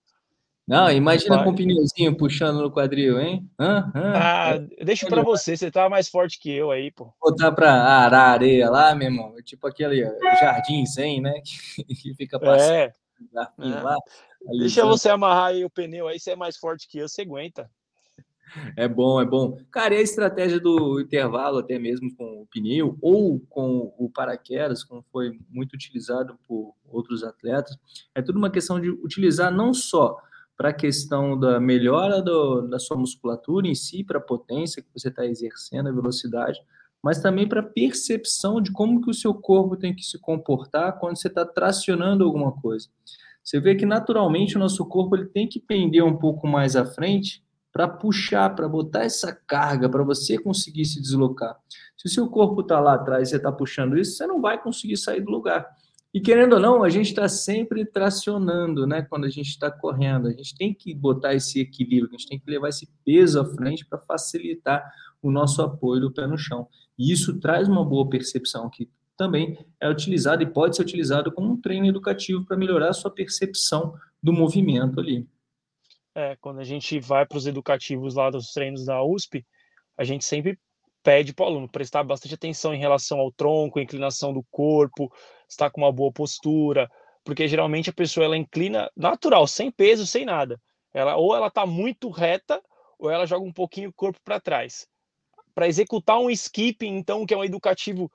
Não, 0.66 0.90
imagina 0.90 1.36
vai. 1.36 1.44
com 1.44 1.50
um 1.50 1.54
pneuzinho 1.54 2.16
puxando 2.16 2.62
no 2.62 2.72
quadril, 2.72 3.20
hein? 3.20 3.50
Hã? 3.60 3.92
Hã? 3.94 4.12
Ah, 4.16 4.58
deixa 4.82 5.06
para 5.06 5.22
você, 5.22 5.56
você 5.56 5.70
tá 5.70 5.90
mais 5.90 6.08
forte 6.08 6.38
que 6.38 6.50
eu 6.50 6.70
aí, 6.70 6.90
pô. 6.90 7.12
Botar 7.20 7.52
para 7.52 7.70
arar 7.70 8.30
areia 8.30 8.70
lá, 8.70 8.94
meu 8.94 9.08
irmão, 9.08 9.34
tipo 9.44 9.66
aquele 9.66 10.04
jardim 10.40 10.86
zen, 10.86 11.20
né? 11.20 11.34
Que 12.00 12.14
fica 12.14 12.40
passando. 12.40 12.72
É. 12.72 12.92
é. 13.58 13.82
Lá, 13.82 13.96
deixa 14.58 14.86
você 14.86 15.10
amarrar 15.10 15.48
aí 15.48 15.64
o 15.64 15.70
pneu 15.70 16.08
aí, 16.08 16.18
você 16.18 16.30
é 16.30 16.36
mais 16.36 16.56
forte 16.56 16.88
que 16.88 16.98
eu, 16.98 17.08
você 17.08 17.22
aguenta. 17.22 17.70
É 18.76 18.86
bom, 18.86 19.20
é 19.20 19.24
bom. 19.24 19.58
Cara, 19.70 19.94
e 19.94 19.98
a 19.98 20.02
estratégia 20.02 20.60
do 20.60 21.00
intervalo, 21.00 21.58
até 21.58 21.78
mesmo 21.78 22.14
com 22.14 22.42
o 22.42 22.46
pneu 22.46 22.96
ou 23.00 23.40
com 23.48 23.92
o 23.98 24.08
paraquedas, 24.08 24.84
como 24.84 25.04
foi 25.12 25.38
muito 25.50 25.74
utilizado 25.74 26.38
por 26.46 26.74
outros 26.88 27.24
atletas, 27.24 27.76
é 28.14 28.22
tudo 28.22 28.38
uma 28.38 28.50
questão 28.50 28.80
de 28.80 28.90
utilizar 28.90 29.52
não 29.52 29.74
só 29.74 30.16
para 30.56 30.68
a 30.68 30.74
questão 30.74 31.38
da 31.38 31.58
melhora 31.58 32.22
do, 32.22 32.62
da 32.62 32.78
sua 32.78 32.96
musculatura 32.96 33.66
em 33.66 33.74
si, 33.74 34.04
para 34.04 34.18
a 34.18 34.22
potência 34.22 34.82
que 34.82 34.88
você 34.94 35.08
está 35.08 35.26
exercendo, 35.26 35.88
a 35.88 35.92
velocidade, 35.92 36.60
mas 37.02 37.20
também 37.20 37.46
para 37.48 37.60
a 37.60 37.64
percepção 37.64 38.62
de 38.62 38.72
como 38.72 39.00
que 39.02 39.10
o 39.10 39.14
seu 39.14 39.34
corpo 39.34 39.76
tem 39.76 39.94
que 39.94 40.02
se 40.02 40.18
comportar 40.18 40.98
quando 40.98 41.18
você 41.18 41.28
está 41.28 41.44
tracionando 41.44 42.24
alguma 42.24 42.52
coisa. 42.52 42.88
Você 43.42 43.60
vê 43.60 43.74
que 43.74 43.84
naturalmente 43.84 44.56
o 44.56 44.58
nosso 44.58 44.86
corpo 44.86 45.14
ele 45.14 45.26
tem 45.26 45.46
que 45.46 45.60
pender 45.60 46.02
um 46.02 46.16
pouco 46.16 46.46
mais 46.46 46.76
à 46.76 46.86
frente 46.86 47.43
para 47.74 47.88
puxar, 47.88 48.54
para 48.54 48.68
botar 48.68 49.02
essa 49.02 49.32
carga, 49.32 49.88
para 49.88 50.04
você 50.04 50.38
conseguir 50.38 50.84
se 50.84 51.02
deslocar. 51.02 51.58
Se 51.96 52.06
o 52.06 52.08
seu 52.10 52.28
corpo 52.28 52.60
está 52.60 52.78
lá 52.78 52.94
atrás 52.94 53.26
e 53.26 53.30
você 53.32 53.36
está 53.36 53.50
puxando 53.50 53.98
isso, 53.98 54.16
você 54.16 54.28
não 54.28 54.40
vai 54.40 54.62
conseguir 54.62 54.96
sair 54.96 55.20
do 55.20 55.32
lugar. 55.32 55.66
E 56.14 56.20
querendo 56.20 56.52
ou 56.52 56.60
não, 56.60 56.84
a 56.84 56.88
gente 56.88 57.08
está 57.08 57.28
sempre 57.28 57.84
tracionando, 57.84 58.86
né? 58.86 59.02
Quando 59.02 59.24
a 59.24 59.28
gente 59.28 59.48
está 59.48 59.72
correndo, 59.72 60.28
a 60.28 60.30
gente 60.30 60.56
tem 60.56 60.72
que 60.72 60.94
botar 60.94 61.34
esse 61.34 61.58
equilíbrio, 61.58 62.10
a 62.10 62.12
gente 62.12 62.28
tem 62.28 62.38
que 62.38 62.48
levar 62.48 62.68
esse 62.68 62.88
peso 63.04 63.40
à 63.40 63.44
frente 63.44 63.84
para 63.84 63.98
facilitar 63.98 64.88
o 65.20 65.28
nosso 65.28 65.60
apoio 65.60 66.00
do 66.00 66.12
pé 66.12 66.28
no 66.28 66.38
chão. 66.38 66.68
E 66.96 67.12
isso 67.12 67.40
traz 67.40 67.66
uma 67.66 67.84
boa 67.84 68.08
percepção 68.08 68.70
que 68.70 68.88
também 69.16 69.58
é 69.80 69.90
utilizado 69.90 70.44
e 70.44 70.46
pode 70.46 70.76
ser 70.76 70.82
utilizado 70.82 71.32
como 71.32 71.50
um 71.50 71.60
treino 71.60 71.86
educativo 71.86 72.44
para 72.44 72.56
melhorar 72.56 72.90
a 72.90 72.94
sua 72.94 73.10
percepção 73.10 73.94
do 74.22 74.32
movimento 74.32 75.00
ali. 75.00 75.26
É, 76.14 76.36
quando 76.40 76.60
a 76.60 76.64
gente 76.64 77.00
vai 77.00 77.26
para 77.26 77.38
os 77.38 77.46
educativos 77.46 78.14
lá 78.14 78.30
dos 78.30 78.52
treinos 78.52 78.84
da 78.84 79.02
USP, 79.02 79.44
a 79.96 80.04
gente 80.04 80.24
sempre 80.24 80.58
pede 81.02 81.34
para 81.34 81.44
o 81.44 81.48
aluno 81.48 81.68
prestar 81.68 82.02
bastante 82.02 82.34
atenção 82.34 82.72
em 82.72 82.78
relação 82.78 83.18
ao 83.18 83.32
tronco, 83.32 83.80
inclinação 83.80 84.32
do 84.32 84.42
corpo, 84.50 85.12
estar 85.48 85.70
com 85.70 85.82
uma 85.82 85.92
boa 85.92 86.12
postura, 86.12 86.90
porque 87.24 87.46
geralmente 87.48 87.90
a 87.90 87.92
pessoa 87.92 88.24
ela 88.24 88.36
inclina 88.36 88.90
natural, 88.96 89.46
sem 89.46 89.70
peso, 89.70 90.06
sem 90.06 90.24
nada. 90.24 90.60
Ela 90.92 91.16
ou 91.16 91.34
ela 91.34 91.48
está 91.48 91.66
muito 91.66 92.08
reta 92.08 92.62
ou 92.98 93.10
ela 93.10 93.26
joga 93.26 93.44
um 93.44 93.52
pouquinho 93.52 93.90
o 93.90 93.92
corpo 93.92 94.18
para 94.24 94.40
trás. 94.40 94.86
Para 95.54 95.68
executar 95.68 96.18
um 96.18 96.30
skip, 96.30 96.86
então, 96.86 97.26
que 97.26 97.34
é 97.34 97.36
um 97.36 97.44
educativo 97.44 98.10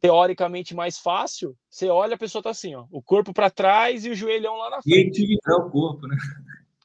teoricamente 0.00 0.74
mais 0.74 0.98
fácil, 0.98 1.54
você 1.68 1.88
olha 1.88 2.14
a 2.14 2.18
pessoa 2.18 2.42
tá 2.42 2.50
assim, 2.50 2.74
ó, 2.74 2.86
o 2.90 3.02
corpo 3.02 3.34
para 3.34 3.50
trás 3.50 4.04
e 4.04 4.10
o 4.10 4.14
joelhão 4.14 4.56
lá 4.56 4.70
na 4.70 4.82
frente. 4.82 4.96
E 4.96 5.08
equilibrar 5.08 5.58
o 5.58 5.70
corpo, 5.70 6.06
né? 6.06 6.16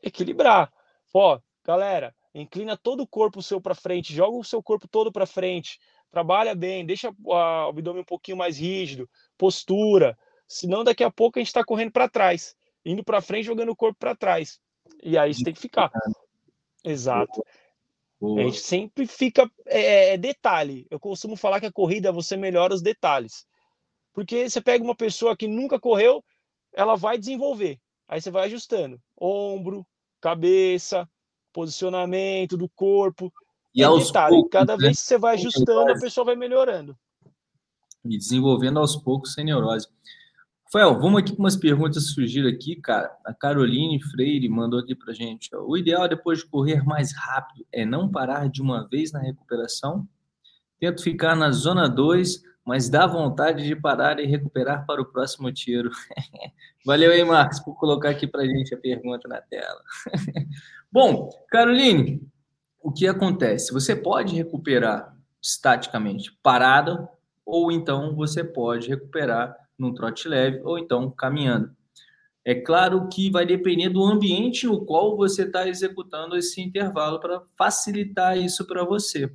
Equilibrar. 0.08 0.72
Ó, 1.14 1.40
galera, 1.64 2.16
inclina 2.34 2.78
todo 2.78 3.02
o 3.02 3.08
corpo 3.08 3.42
seu 3.42 3.60
para 3.60 3.76
frente, 3.76 4.14
joga 4.14 4.38
o 4.38 4.44
seu 4.44 4.62
corpo 4.62 4.88
todo 4.88 5.12
para 5.12 5.26
frente, 5.26 5.80
trabalha 6.12 6.54
bem, 6.54 6.86
deixa 6.86 7.14
o 7.24 7.34
abdômen 7.34 8.02
um 8.02 8.06
pouquinho 8.06 8.38
mais 8.38 8.58
rígido, 8.58 9.10
postura, 9.38 10.18
senão 10.48 10.84
daqui 10.84 11.04
a 11.04 11.12
pouco 11.12 11.40
a 11.40 11.42
gente 11.42 11.48
está 11.48 11.64
correndo 11.64 11.92
para 11.92 12.10
trás, 12.10 12.56
indo 12.86 13.04
para 13.04 13.22
frente, 13.22 13.46
jogando 13.46 13.70
o 13.70 13.76
corpo 13.76 13.98
para 14.00 14.16
trás. 14.16 14.60
E 15.04 15.18
aí 15.18 15.34
você 15.34 15.44
tem 15.44 15.54
que 15.54 15.60
ficar. 15.60 15.92
Exato. 16.84 17.44
Boa. 18.20 18.42
A 18.42 18.44
gente 18.44 18.60
sempre 18.60 19.08
fica. 19.08 19.50
É, 19.66 19.80
é, 19.80 20.14
é, 20.14 20.18
detalhe. 20.18 20.88
Eu 20.90 21.00
costumo 21.00 21.36
falar 21.36 21.60
que 21.60 21.66
a 21.66 21.72
corrida 21.72 22.12
você 22.12 22.38
melhora 22.38 22.74
os 22.74 22.82
detalhes. 22.82 23.46
Porque 24.14 24.50
você 24.50 24.62
pega 24.62 24.84
uma 24.84 24.96
pessoa 24.96 25.36
que 25.36 25.48
nunca 25.48 25.80
correu, 25.80 26.24
ela 26.74 26.96
vai 26.96 27.18
desenvolver. 27.18 27.80
Aí 28.08 28.22
você 28.22 28.32
vai 28.32 28.46
ajustando. 28.46 29.02
Ombro, 29.20 29.86
cabeça, 30.26 31.08
posicionamento 31.54 32.58
do 32.58 32.68
corpo. 32.68 33.32
E 33.76 33.84
é 33.84 33.98
detalhe, 33.98 34.36
poucos, 34.36 34.52
cada 34.52 34.76
né? 34.76 34.86
vez 34.86 35.00
que 35.00 35.04
você 35.06 35.18
vai 35.20 35.36
ajustando, 35.36 35.92
a 35.92 36.00
pessoa 36.00 36.26
vai 36.26 36.36
melhorando. 36.36 36.98
E 38.04 38.18
desenvolvendo 38.18 38.80
aos 38.80 38.96
poucos 38.96 39.34
sem 39.34 39.46
neurose. 39.46 39.88
Rafael, 40.66 41.00
vamos 41.00 41.22
aqui 41.22 41.36
com 41.36 41.44
umas 41.44 41.56
perguntas 41.56 42.08
surgiram 42.08 42.50
aqui, 42.50 42.76
cara. 42.76 43.16
A 43.24 43.34
Caroline 43.34 44.02
Freire 44.02 44.50
mandou 44.50 44.80
aqui 44.80 44.96
pra 44.96 45.14
gente. 45.14 45.56
Ó. 45.56 45.64
O 45.64 45.78
ideal 45.78 46.08
depois 46.08 46.40
de 46.40 46.46
correr 46.46 46.84
mais 46.84 47.14
rápido 47.16 47.64
é 47.72 47.86
não 47.86 48.10
parar 48.10 48.50
de 48.50 48.64
uma 48.64 48.88
vez 48.88 49.12
na 49.12 49.20
recuperação. 49.20 50.08
Tento 50.80 51.04
ficar 51.04 51.36
na 51.36 51.52
zona 51.52 51.88
2 51.88 52.42
mas 52.66 52.90
dá 52.90 53.06
vontade 53.06 53.64
de 53.64 53.76
parar 53.76 54.20
e 54.20 54.26
recuperar 54.26 54.86
para 54.86 55.02
o 55.02 55.06
próximo 55.06 55.52
tiro. 55.52 55.92
Valeu 56.86 57.12
aí, 57.12 57.24
Marcos, 57.24 57.60
por 57.60 57.76
colocar 57.76 58.10
aqui 58.10 58.26
para 58.26 58.42
a 58.42 58.48
gente 58.48 58.74
a 58.74 58.78
pergunta 58.78 59.28
na 59.28 59.40
tela. 59.40 59.82
Bom, 60.92 61.30
Caroline, 61.50 62.22
o 62.82 62.92
que 62.92 63.08
acontece? 63.08 63.72
Você 63.72 63.96
pode 63.96 64.36
recuperar 64.36 65.16
estaticamente 65.42 66.32
parado, 66.42 67.08
ou 67.46 67.72
então 67.72 68.16
você 68.16 68.44
pode 68.44 68.90
recuperar 68.90 69.56
num 69.78 69.94
trote 69.94 70.28
leve, 70.28 70.62
ou 70.64 70.80
então 70.80 71.12
caminhando. 71.12 71.76
É 72.44 72.56
claro 72.56 73.08
que 73.10 73.30
vai 73.30 73.46
depender 73.46 73.90
do 73.90 74.04
ambiente 74.04 74.66
no 74.66 74.86
qual 74.86 75.18
você 75.18 75.44
está 75.44 75.68
executando 75.68 76.36
esse 76.38 76.62
intervalo 76.62 77.20
para 77.20 77.42
facilitar 77.56 78.38
isso 78.38 78.66
para 78.66 78.84
você, 78.84 79.32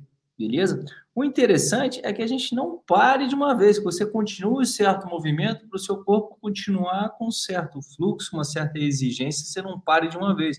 beleza? 0.47 0.83
O 1.13 1.23
interessante 1.23 2.01
é 2.03 2.11
que 2.11 2.21
a 2.21 2.27
gente 2.27 2.55
não 2.55 2.79
pare 2.85 3.27
de 3.27 3.35
uma 3.35 3.53
vez, 3.53 3.77
que 3.77 3.83
você 3.83 4.05
continue 4.05 4.65
certo 4.65 5.07
movimento 5.07 5.67
para 5.67 5.75
o 5.75 5.79
seu 5.79 6.03
corpo 6.03 6.37
continuar 6.41 7.09
com 7.17 7.29
certo 7.31 7.81
fluxo, 7.81 8.35
uma 8.35 8.43
certa 8.43 8.79
exigência, 8.79 9.45
você 9.45 9.61
não 9.61 9.79
pare 9.79 10.07
de 10.07 10.17
uma 10.17 10.35
vez. 10.35 10.57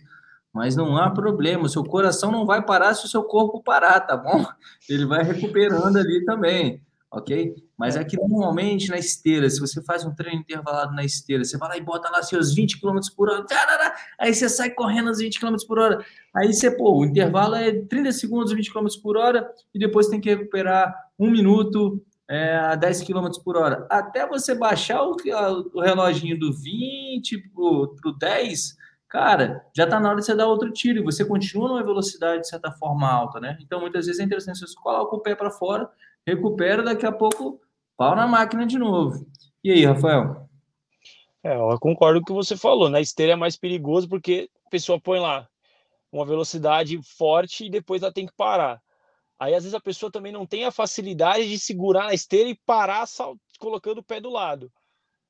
Mas 0.53 0.77
não 0.77 0.97
há 0.97 1.11
problema, 1.11 1.64
o 1.64 1.68
seu 1.68 1.83
coração 1.83 2.31
não 2.31 2.45
vai 2.45 2.64
parar 2.64 2.95
se 2.95 3.07
o 3.07 3.09
seu 3.09 3.25
corpo 3.25 3.62
parar, 3.62 4.01
tá 4.01 4.16
bom? 4.16 4.45
Ele 4.88 5.07
vai 5.07 5.23
recuperando 5.23 5.97
ali 5.97 6.25
também 6.25 6.83
ok? 7.12 7.55
Mas 7.77 7.94
é 7.94 8.03
que 8.03 8.16
normalmente 8.16 8.88
na 8.88 8.96
esteira, 8.96 9.48
se 9.51 9.61
você 9.61 9.83
faz 9.83 10.05
um 10.05 10.14
treino 10.14 10.40
intervalado 10.40 10.94
na 10.94 11.05
esteira, 11.05 11.44
você 11.44 11.59
vai 11.59 11.68
lá 11.68 11.77
e 11.77 11.83
bota 11.83 12.09
lá 12.11 12.22
seus 12.22 12.55
20 12.55 12.81
km 12.81 12.98
por 13.14 13.29
hora, 13.29 13.44
tarará, 13.44 13.94
aí 14.18 14.35
você 14.35 14.48
sai 14.48 14.70
correndo 14.70 15.09
aos 15.09 15.18
20 15.18 15.38
km 15.38 15.57
por 15.68 15.79
hora, 15.79 16.05
aí 16.35 16.53
você, 16.53 16.70
pô, 16.70 16.98
o 16.98 17.05
intervalo 17.05 17.55
é 17.55 17.70
30 17.72 18.12
segundos, 18.12 18.53
20 18.53 18.72
km 18.72 18.87
por 19.03 19.18
hora, 19.18 19.48
e 19.75 19.79
depois 19.79 20.09
tem 20.09 20.20
que 20.20 20.31
recuperar 20.31 20.94
um 21.18 21.31
minuto 21.31 22.03
é, 22.29 22.57
a 22.57 22.75
10 22.75 23.03
km 23.03 23.29
por 23.44 23.59
hora. 23.59 23.87
Até 23.90 24.27
você 24.27 24.55
baixar 24.55 25.03
o, 25.03 25.14
o 25.75 25.81
reloginho 25.81 26.38
do 26.38 26.51
20 26.51 27.37
pro, 27.53 27.94
pro 28.01 28.12
10, 28.12 28.75
cara, 29.07 29.62
já 29.77 29.85
está 29.85 30.01
na 30.01 30.09
hora 30.09 30.18
de 30.18 30.25
você 30.25 30.35
dar 30.35 30.46
outro 30.46 30.72
tiro 30.72 31.01
e 31.01 31.03
você 31.03 31.27
continua 31.27 31.68
numa 31.68 31.83
velocidade 31.83 32.40
de 32.40 32.48
certa 32.48 32.72
forma 32.72 33.07
alta, 33.07 33.38
né? 33.38 33.59
Então, 33.61 33.81
muitas 33.81 34.07
vezes 34.07 34.18
é 34.18 34.25
interessante 34.25 34.61
você 34.61 34.75
colocar 34.83 35.14
o 35.14 35.20
pé 35.20 35.35
para 35.35 35.51
fora 35.51 35.90
recupera, 36.26 36.82
daqui 36.82 37.06
a 37.06 37.12
pouco 37.12 37.61
pau 37.96 38.16
na 38.16 38.26
máquina 38.26 38.66
de 38.66 38.78
novo. 38.78 39.26
E 39.62 39.70
aí, 39.70 39.85
Rafael? 39.85 40.48
É, 41.44 41.56
eu 41.56 41.78
concordo 41.80 42.20
com 42.20 42.24
o 42.24 42.26
que 42.26 42.32
você 42.32 42.56
falou. 42.56 42.88
Na 42.88 43.00
esteira 43.00 43.32
é 43.32 43.37
mais 43.37 43.56
perigoso 43.56 44.08
porque 44.08 44.48
a 44.66 44.70
pessoa 44.70 45.00
põe 45.00 45.18
lá 45.18 45.48
uma 46.11 46.24
velocidade 46.24 47.00
forte 47.02 47.66
e 47.66 47.70
depois 47.70 48.02
ela 48.02 48.12
tem 48.12 48.26
que 48.26 48.35
parar. 48.37 48.80
Aí, 49.38 49.54
às 49.54 49.64
vezes, 49.64 49.74
a 49.74 49.80
pessoa 49.80 50.12
também 50.12 50.30
não 50.30 50.46
tem 50.46 50.64
a 50.64 50.70
facilidade 50.70 51.48
de 51.48 51.58
segurar 51.58 52.04
na 52.04 52.14
esteira 52.14 52.48
e 52.48 52.58
parar 52.64 53.04
colocando 53.58 53.98
o 53.98 54.02
pé 54.02 54.20
do 54.20 54.30
lado. 54.30 54.70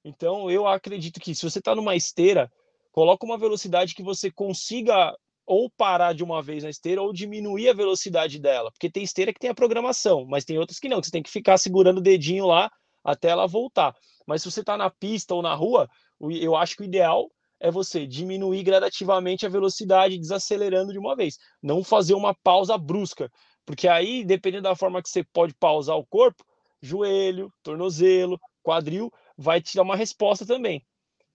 Então, 0.04 0.50
eu 0.50 0.66
acredito 0.66 1.20
que 1.20 1.34
se 1.34 1.48
você 1.48 1.60
está 1.60 1.74
numa 1.74 1.96
esteira, 1.96 2.52
coloca 2.90 3.24
uma 3.24 3.38
velocidade 3.38 3.94
que 3.94 4.02
você 4.02 4.30
consiga 4.30 5.16
ou 5.46 5.70
parar 5.70 6.12
de 6.12 6.22
uma 6.22 6.42
vez 6.42 6.62
na 6.62 6.70
esteira 6.70 7.02
ou 7.02 7.12
diminuir 7.12 7.68
a 7.68 7.74
velocidade 7.74 8.38
dela, 8.38 8.70
porque 8.70 8.90
tem 8.90 9.02
esteira 9.02 9.32
que 9.32 9.40
tem 9.40 9.50
a 9.50 9.54
programação, 9.54 10.24
mas 10.26 10.44
tem 10.44 10.58
outras 10.58 10.78
que 10.78 10.88
não, 10.88 11.00
que 11.00 11.06
você 11.06 11.12
tem 11.12 11.22
que 11.22 11.30
ficar 11.30 11.58
segurando 11.58 11.98
o 11.98 12.02
dedinho 12.02 12.46
lá 12.46 12.70
até 13.04 13.28
ela 13.28 13.46
voltar. 13.46 13.94
Mas 14.26 14.42
se 14.42 14.50
você 14.50 14.60
está 14.60 14.76
na 14.76 14.88
pista 14.88 15.34
ou 15.34 15.42
na 15.42 15.54
rua, 15.54 15.88
eu 16.20 16.54
acho 16.54 16.76
que 16.76 16.82
o 16.82 16.84
ideal 16.84 17.28
é 17.58 17.70
você 17.70 18.06
diminuir 18.06 18.62
gradativamente 18.62 19.46
a 19.46 19.48
velocidade, 19.48 20.18
desacelerando 20.18 20.92
de 20.92 20.98
uma 20.98 21.14
vez, 21.14 21.38
não 21.62 21.82
fazer 21.84 22.14
uma 22.14 22.34
pausa 22.34 22.76
brusca, 22.76 23.30
porque 23.64 23.86
aí, 23.86 24.24
dependendo 24.24 24.64
da 24.64 24.74
forma 24.74 25.02
que 25.02 25.08
você 25.08 25.24
pode 25.32 25.54
pausar 25.54 25.96
o 25.96 26.06
corpo, 26.06 26.44
joelho, 26.80 27.52
tornozelo, 27.62 28.40
quadril, 28.62 29.12
vai 29.36 29.60
te 29.60 29.76
dar 29.76 29.82
uma 29.82 29.96
resposta 29.96 30.44
também. 30.44 30.84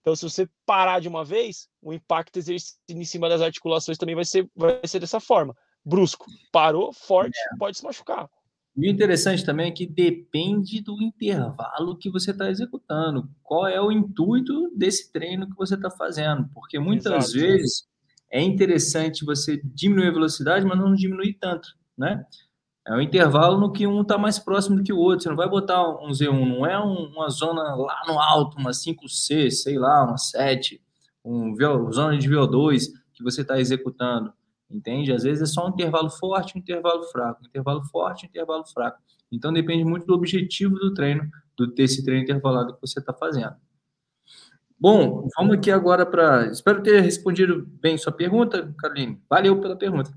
Então, 0.08 0.16
se 0.16 0.22
você 0.22 0.48
parar 0.64 1.00
de 1.00 1.08
uma 1.08 1.22
vez, 1.22 1.68
o 1.82 1.92
impacto 1.92 2.38
exercido 2.38 2.78
em 2.88 3.04
cima 3.04 3.28
das 3.28 3.42
articulações 3.42 3.98
também 3.98 4.14
vai 4.14 4.24
ser, 4.24 4.48
vai 4.56 4.80
ser 4.86 5.00
dessa 5.00 5.20
forma. 5.20 5.54
Brusco. 5.84 6.24
Parou, 6.50 6.94
forte, 6.94 7.38
é. 7.38 7.56
pode 7.58 7.76
se 7.76 7.84
machucar. 7.84 8.26
E 8.74 8.88
o 8.88 8.90
interessante 8.90 9.44
também 9.44 9.68
é 9.68 9.70
que 9.70 9.86
depende 9.86 10.80
do 10.80 11.02
intervalo 11.02 11.98
que 11.98 12.08
você 12.08 12.30
está 12.30 12.48
executando. 12.48 13.28
Qual 13.42 13.66
é 13.66 13.78
o 13.78 13.92
intuito 13.92 14.72
desse 14.74 15.12
treino 15.12 15.46
que 15.46 15.56
você 15.56 15.74
está 15.74 15.90
fazendo? 15.90 16.48
Porque 16.54 16.78
muitas 16.78 17.34
Exato. 17.34 17.44
vezes 17.44 17.86
é 18.32 18.40
interessante 18.40 19.26
você 19.26 19.60
diminuir 19.62 20.08
a 20.08 20.12
velocidade, 20.12 20.64
mas 20.64 20.78
não 20.78 20.94
diminuir 20.94 21.34
tanto, 21.34 21.68
né? 21.98 22.24
É 22.88 22.94
um 22.94 23.02
intervalo 23.02 23.60
no 23.60 23.70
que 23.70 23.86
um 23.86 24.00
está 24.00 24.16
mais 24.16 24.38
próximo 24.38 24.76
do 24.76 24.82
que 24.82 24.94
o 24.94 24.96
outro. 24.96 25.24
Você 25.24 25.28
não 25.28 25.36
vai 25.36 25.46
botar 25.46 25.86
um 26.02 26.08
Z1, 26.08 26.48
não 26.48 26.64
é 26.64 26.82
um, 26.82 27.12
uma 27.12 27.28
zona 27.28 27.74
lá 27.74 28.02
no 28.06 28.18
alto, 28.18 28.56
uma 28.56 28.70
5C, 28.70 29.50
sei 29.50 29.78
lá, 29.78 30.06
uma 30.06 30.16
7, 30.16 30.80
um 31.22 31.54
zona 31.92 32.16
de 32.16 32.26
VO2 32.30 32.86
que 33.12 33.22
você 33.22 33.42
está 33.42 33.60
executando. 33.60 34.32
Entende? 34.70 35.12
Às 35.12 35.22
vezes 35.24 35.42
é 35.42 35.52
só 35.52 35.66
um 35.66 35.68
intervalo 35.68 36.08
forte, 36.08 36.56
um 36.56 36.60
intervalo 36.60 37.02
fraco, 37.04 37.42
um 37.42 37.46
intervalo 37.46 37.84
forte, 37.84 38.24
um 38.24 38.28
intervalo 38.30 38.64
fraco. 38.64 38.98
Então 39.30 39.52
depende 39.52 39.84
muito 39.84 40.06
do 40.06 40.14
objetivo 40.14 40.76
do 40.76 40.94
treino, 40.94 41.28
do 41.58 41.66
desse 41.66 42.02
treino 42.02 42.22
intervalado 42.22 42.74
que 42.74 42.80
você 42.80 43.00
está 43.00 43.12
fazendo. 43.12 43.54
Bom, 44.80 45.28
vamos 45.36 45.58
aqui 45.58 45.70
agora 45.70 46.06
para. 46.06 46.46
Espero 46.46 46.82
ter 46.82 47.00
respondido 47.00 47.66
bem 47.82 47.98
sua 47.98 48.12
pergunta, 48.12 48.74
Caroline. 48.78 49.20
Valeu 49.28 49.60
pela 49.60 49.76
pergunta. 49.76 50.10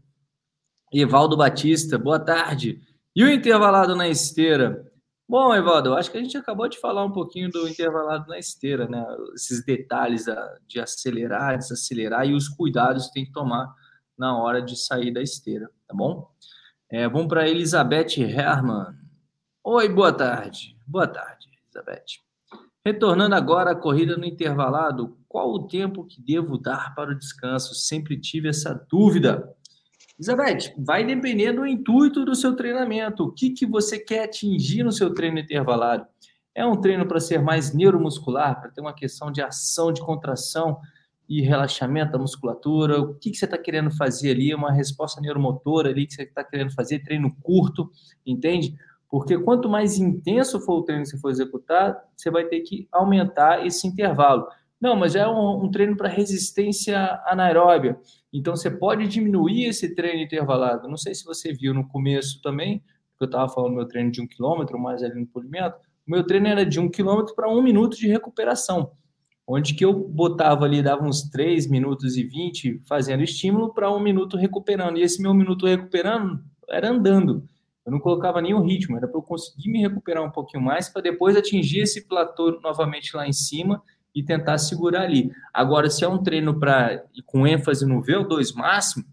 Evaldo 0.92 1.38
Batista, 1.38 1.98
boa 1.98 2.20
tarde. 2.20 2.82
E 3.16 3.24
o 3.24 3.32
intervalado 3.32 3.96
na 3.96 4.10
esteira? 4.10 4.86
Bom, 5.28 5.56
Evaldo, 5.56 5.94
acho 5.96 6.12
que 6.12 6.18
a 6.18 6.22
gente 6.22 6.36
acabou 6.38 6.68
de 6.68 6.78
falar 6.78 7.06
um 7.06 7.12
pouquinho 7.12 7.50
do 7.50 7.66
intervalado 7.68 8.28
na 8.28 8.38
esteira, 8.38 8.86
né? 8.88 9.06
Esses 9.34 9.64
detalhes 9.64 10.26
de 10.68 10.82
acelerar, 10.82 11.58
desacelerar 11.58 12.28
e 12.28 12.34
os 12.34 12.50
cuidados 12.50 13.08
que 13.08 13.14
tem 13.14 13.26
que 13.26 13.32
tomar 13.32 13.74
na 14.18 14.38
hora 14.38 14.62
de 14.62 14.76
sair 14.76 15.12
da 15.12 15.22
esteira, 15.22 15.70
tá 15.88 15.96
bom? 15.96 16.30
É, 16.90 17.08
vamos 17.08 17.28
para 17.28 17.48
Elizabeth 17.48 18.20
Herman. 18.20 18.94
Oi, 19.64 19.88
boa 19.88 20.12
tarde. 20.12 20.76
Boa 20.86 21.08
tarde, 21.08 21.48
Elizabeth. 21.64 22.20
Retornando 22.86 23.36
agora 23.36 23.72
à 23.72 23.76
corrida 23.76 24.18
no 24.18 24.26
intervalado, 24.26 25.18
qual 25.30 25.50
o 25.52 25.68
tempo 25.68 26.04
que 26.04 26.22
devo 26.22 26.58
dar 26.58 26.94
para 26.94 27.12
o 27.12 27.18
descanso? 27.18 27.74
Sempre 27.74 28.20
tive 28.20 28.50
essa 28.50 28.74
dúvida. 28.90 29.56
Elizabeth, 30.22 30.76
vai 30.78 31.04
depender 31.04 31.52
do 31.52 31.66
intuito 31.66 32.24
do 32.24 32.36
seu 32.36 32.56
treinamento. 32.56 33.24
O 33.24 33.32
que, 33.32 33.50
que 33.50 33.66
você 33.66 33.98
quer 33.98 34.26
atingir 34.26 34.84
no 34.84 34.92
seu 34.92 35.12
treino 35.16 35.40
intervalado? 35.40 36.06
É 36.54 36.64
um 36.64 36.80
treino 36.80 37.08
para 37.08 37.20
ser 37.20 37.42
mais 37.42 37.74
neuromuscular, 37.74 38.62
para 38.62 38.70
ter 38.70 38.82
uma 38.82 38.94
questão 38.94 39.32
de 39.32 39.42
ação, 39.42 39.92
de 39.92 40.00
contração 40.00 40.78
e 41.28 41.42
relaxamento 41.42 42.12
da 42.12 42.20
musculatura? 42.20 43.02
O 43.02 43.16
que, 43.16 43.32
que 43.32 43.38
você 43.38 43.46
está 43.46 43.58
querendo 43.58 43.90
fazer 43.90 44.34
ali? 44.34 44.54
Uma 44.54 44.72
resposta 44.72 45.20
neuromotora 45.20 45.90
ali 45.90 46.06
que 46.06 46.14
você 46.14 46.22
está 46.22 46.44
querendo 46.44 46.72
fazer? 46.72 47.00
Treino 47.00 47.36
curto, 47.42 47.90
entende? 48.24 48.76
Porque 49.10 49.40
quanto 49.40 49.68
mais 49.68 49.98
intenso 49.98 50.60
for 50.62 50.82
o 50.82 50.84
treino 50.84 51.04
que 51.04 51.10
você 51.10 51.18
for 51.18 51.32
executar, 51.32 52.00
você 52.16 52.30
vai 52.30 52.46
ter 52.46 52.60
que 52.60 52.88
aumentar 52.92 53.66
esse 53.66 53.88
intervalo. 53.88 54.46
Não, 54.82 54.96
mas 54.96 55.16
é 55.16 55.28
um, 55.28 55.66
um 55.66 55.70
treino 55.70 55.96
para 55.96 56.10
resistência 56.10 57.22
anaeróbia. 57.28 58.00
Então, 58.34 58.56
você 58.56 58.72
pode 58.72 59.08
diminuir 59.08 59.66
esse 59.66 59.94
treino 59.94 60.24
intervalado. 60.24 60.90
Não 60.90 60.98
sei 60.98 61.14
se 61.14 61.24
você 61.24 61.54
viu 61.54 61.72
no 61.72 61.88
começo 61.88 62.42
também, 62.42 62.80
que 62.80 63.24
eu 63.24 63.26
estava 63.26 63.48
falando 63.48 63.76
meu 63.76 63.88
treino 63.88 64.10
de 64.10 64.20
um 64.20 64.28
quilômetro, 64.28 64.80
mais 64.80 65.04
ali 65.04 65.20
no 65.20 65.28
polimento. 65.28 65.78
O 66.08 66.12
meu 66.12 66.26
treino 66.26 66.48
era 66.48 66.66
de 66.66 66.80
um 66.80 66.90
quilômetro 66.90 67.36
para 67.36 67.48
um 67.48 67.62
minuto 67.62 67.96
de 67.96 68.08
recuperação, 68.08 68.92
onde 69.46 69.76
que 69.76 69.86
eu 69.86 69.94
botava 69.94 70.66
ali, 70.66 70.82
dava 70.82 71.06
uns 71.06 71.30
3 71.30 71.70
minutos 71.70 72.18
e 72.18 72.24
20 72.24 72.82
fazendo 72.88 73.22
estímulo 73.22 73.72
para 73.72 73.92
um 73.92 74.00
minuto 74.00 74.36
recuperando. 74.36 74.98
E 74.98 75.04
esse 75.04 75.22
meu 75.22 75.36
minuto 75.36 75.68
recuperando 75.68 76.44
era 76.68 76.90
andando. 76.90 77.48
Eu 77.86 77.92
não 77.92 78.00
colocava 78.00 78.42
nenhum 78.42 78.64
ritmo, 78.64 78.98
era 78.98 79.08
para 79.08 79.20
eu 79.20 79.24
conseguir 79.24 79.70
me 79.70 79.80
recuperar 79.80 80.24
um 80.24 80.32
pouquinho 80.32 80.64
mais 80.64 80.90
para 80.90 81.04
depois 81.04 81.36
atingir 81.36 81.82
esse 81.82 82.08
platô 82.08 82.60
novamente 82.64 83.16
lá 83.16 83.28
em 83.28 83.34
cima 83.34 83.84
e 84.14 84.24
tentar 84.24 84.58
segurar 84.58 85.04
ali. 85.04 85.32
Agora, 85.54 85.90
se 85.90 86.04
é 86.04 86.08
um 86.08 86.22
treino 86.22 86.60
para 86.60 87.04
com 87.26 87.48
ênfase 87.48 87.86
no 87.86 88.02
VO2 88.02 88.54
máximo, 88.56 89.06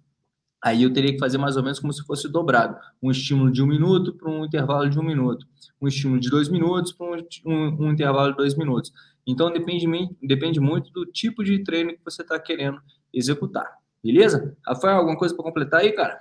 aí 0.62 0.82
eu 0.82 0.92
teria 0.92 1.12
que 1.12 1.18
fazer 1.18 1.38
mais 1.38 1.56
ou 1.56 1.62
menos 1.62 1.78
como 1.78 1.92
se 1.92 2.04
fosse 2.04 2.28
dobrado. 2.28 2.76
Um 3.02 3.10
estímulo 3.10 3.50
de 3.50 3.62
um 3.62 3.66
minuto 3.66 4.14
para 4.14 4.30
um 4.30 4.44
intervalo 4.44 4.88
de 4.90 4.98
um 4.98 5.02
minuto. 5.02 5.46
Um 5.80 5.86
estímulo 5.86 6.20
de 6.20 6.28
dois 6.28 6.48
minutos 6.48 6.92
para 6.92 7.06
um, 7.06 7.26
um, 7.46 7.86
um, 7.86 7.92
intervalo 7.92 8.32
de 8.32 8.36
dois 8.36 8.56
minutos. 8.56 8.92
Então, 9.26 9.52
depende, 9.52 9.86
depende 10.22 10.58
muito 10.58 10.90
do 10.90 11.06
tipo 11.06 11.44
de 11.44 11.62
treino 11.62 11.92
que 11.92 12.04
você 12.04 12.22
está 12.22 12.38
querendo 12.38 12.80
executar. 13.12 13.78
Beleza? 14.02 14.56
Rafael, 14.66 14.98
alguma 14.98 15.16
coisa 15.16 15.34
para 15.34 15.44
completar 15.44 15.80
aí, 15.80 15.92
cara? 15.92 16.20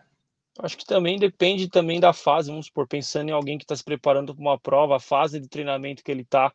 Acho 0.60 0.78
que 0.78 0.86
também 0.86 1.20
depende 1.20 1.70
também 1.70 2.00
da 2.00 2.12
fase, 2.12 2.50
vamos 2.50 2.66
supor, 2.66 2.88
pensando 2.88 3.30
em 3.30 3.32
alguém 3.32 3.58
que 3.58 3.63
está 3.63 3.76
se 3.76 3.84
preparando 3.84 4.34
para 4.34 4.42
uma 4.42 4.60
prova, 4.60 4.96
a 4.96 5.00
fase 5.00 5.40
de 5.40 5.48
treinamento 5.48 6.04
que 6.04 6.12
ele 6.12 6.24
está, 6.24 6.52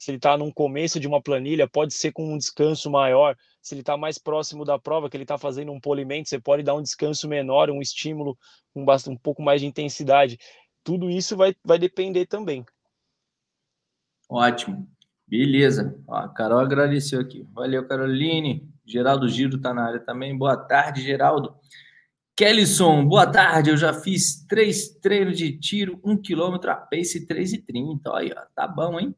se 0.00 0.10
ele 0.10 0.16
está 0.16 0.34
num 0.34 0.50
começo 0.50 0.98
de 0.98 1.06
uma 1.06 1.20
planilha, 1.20 1.68
pode 1.68 1.92
ser 1.92 2.10
com 2.10 2.32
um 2.32 2.38
descanso 2.38 2.90
maior. 2.90 3.36
Se 3.60 3.74
ele 3.74 3.82
está 3.82 3.98
mais 3.98 4.16
próximo 4.16 4.64
da 4.64 4.78
prova, 4.78 5.10
que 5.10 5.16
ele 5.16 5.24
está 5.24 5.36
fazendo 5.36 5.70
um 5.72 5.78
polimento, 5.78 6.26
você 6.26 6.40
pode 6.40 6.62
dar 6.62 6.74
um 6.74 6.80
descanso 6.80 7.28
menor, 7.28 7.68
um 7.68 7.82
estímulo 7.82 8.34
com 8.72 8.82
um 9.08 9.16
pouco 9.16 9.42
mais 9.42 9.60
de 9.60 9.66
intensidade. 9.66 10.38
Tudo 10.82 11.10
isso 11.10 11.36
vai, 11.36 11.54
vai 11.62 11.78
depender 11.78 12.24
também. 12.24 12.64
Ótimo. 14.26 14.88
Beleza. 15.28 15.94
Ó, 16.08 16.16
a 16.16 16.30
Carol 16.30 16.60
agradeceu 16.60 17.20
aqui. 17.20 17.46
Valeu, 17.52 17.86
Caroline. 17.86 18.66
Geraldo 18.86 19.28
Giro 19.28 19.58
está 19.58 19.74
na 19.74 19.84
área 19.84 20.00
também. 20.00 20.34
Boa 20.34 20.56
tarde, 20.56 21.02
Geraldo. 21.02 21.54
Kellyson, 22.34 23.04
boa 23.04 23.26
tarde. 23.26 23.68
Eu 23.68 23.76
já 23.76 23.92
fiz 23.92 24.46
três 24.46 24.88
treinos 24.88 25.36
de 25.36 25.58
tiro, 25.58 26.00
um 26.02 26.16
quilômetro 26.16 26.70
a 26.70 26.74
pace 26.74 27.26
3,30. 27.26 28.00
Olha, 28.06 28.46
tá 28.54 28.66
bom, 28.66 28.98
hein? 28.98 29.14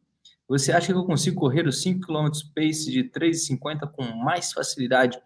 Você 0.53 0.71
acha 0.71 0.93
que 0.93 0.99
eu 0.99 1.07
consigo 1.07 1.41
correr 1.41 1.67
os 1.67 1.81
5 1.81 2.07
km 2.07 2.29
pace 2.55 2.91
de 2.91 3.05
3,50 3.05 3.91
com 3.91 4.05
mais 4.23 4.53
facilidade? 4.53 5.19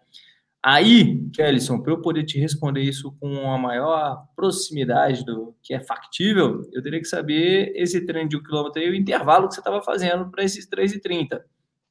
Aí, 0.63 1.29
Kellyson, 1.33 1.81
para 1.81 1.91
eu 1.91 2.01
poder 2.01 2.23
te 2.23 2.39
responder 2.39 2.79
isso 2.79 3.11
com 3.19 3.51
a 3.51 3.57
maior 3.57 4.25
proximidade 4.37 5.25
do 5.25 5.53
que 5.61 5.73
é 5.73 5.81
factível, 5.81 6.61
eu 6.71 6.81
teria 6.81 7.01
que 7.01 7.05
saber 7.05 7.73
esse 7.75 8.05
treino 8.05 8.29
de 8.29 8.37
um 8.37 8.41
quilômetro 8.41 8.81
e 8.81 8.89
o 8.89 8.95
intervalo 8.95 9.49
que 9.49 9.55
você 9.55 9.59
estava 9.59 9.81
fazendo 9.81 10.31
para 10.31 10.45
esses 10.45 10.65
3,30, 10.65 11.41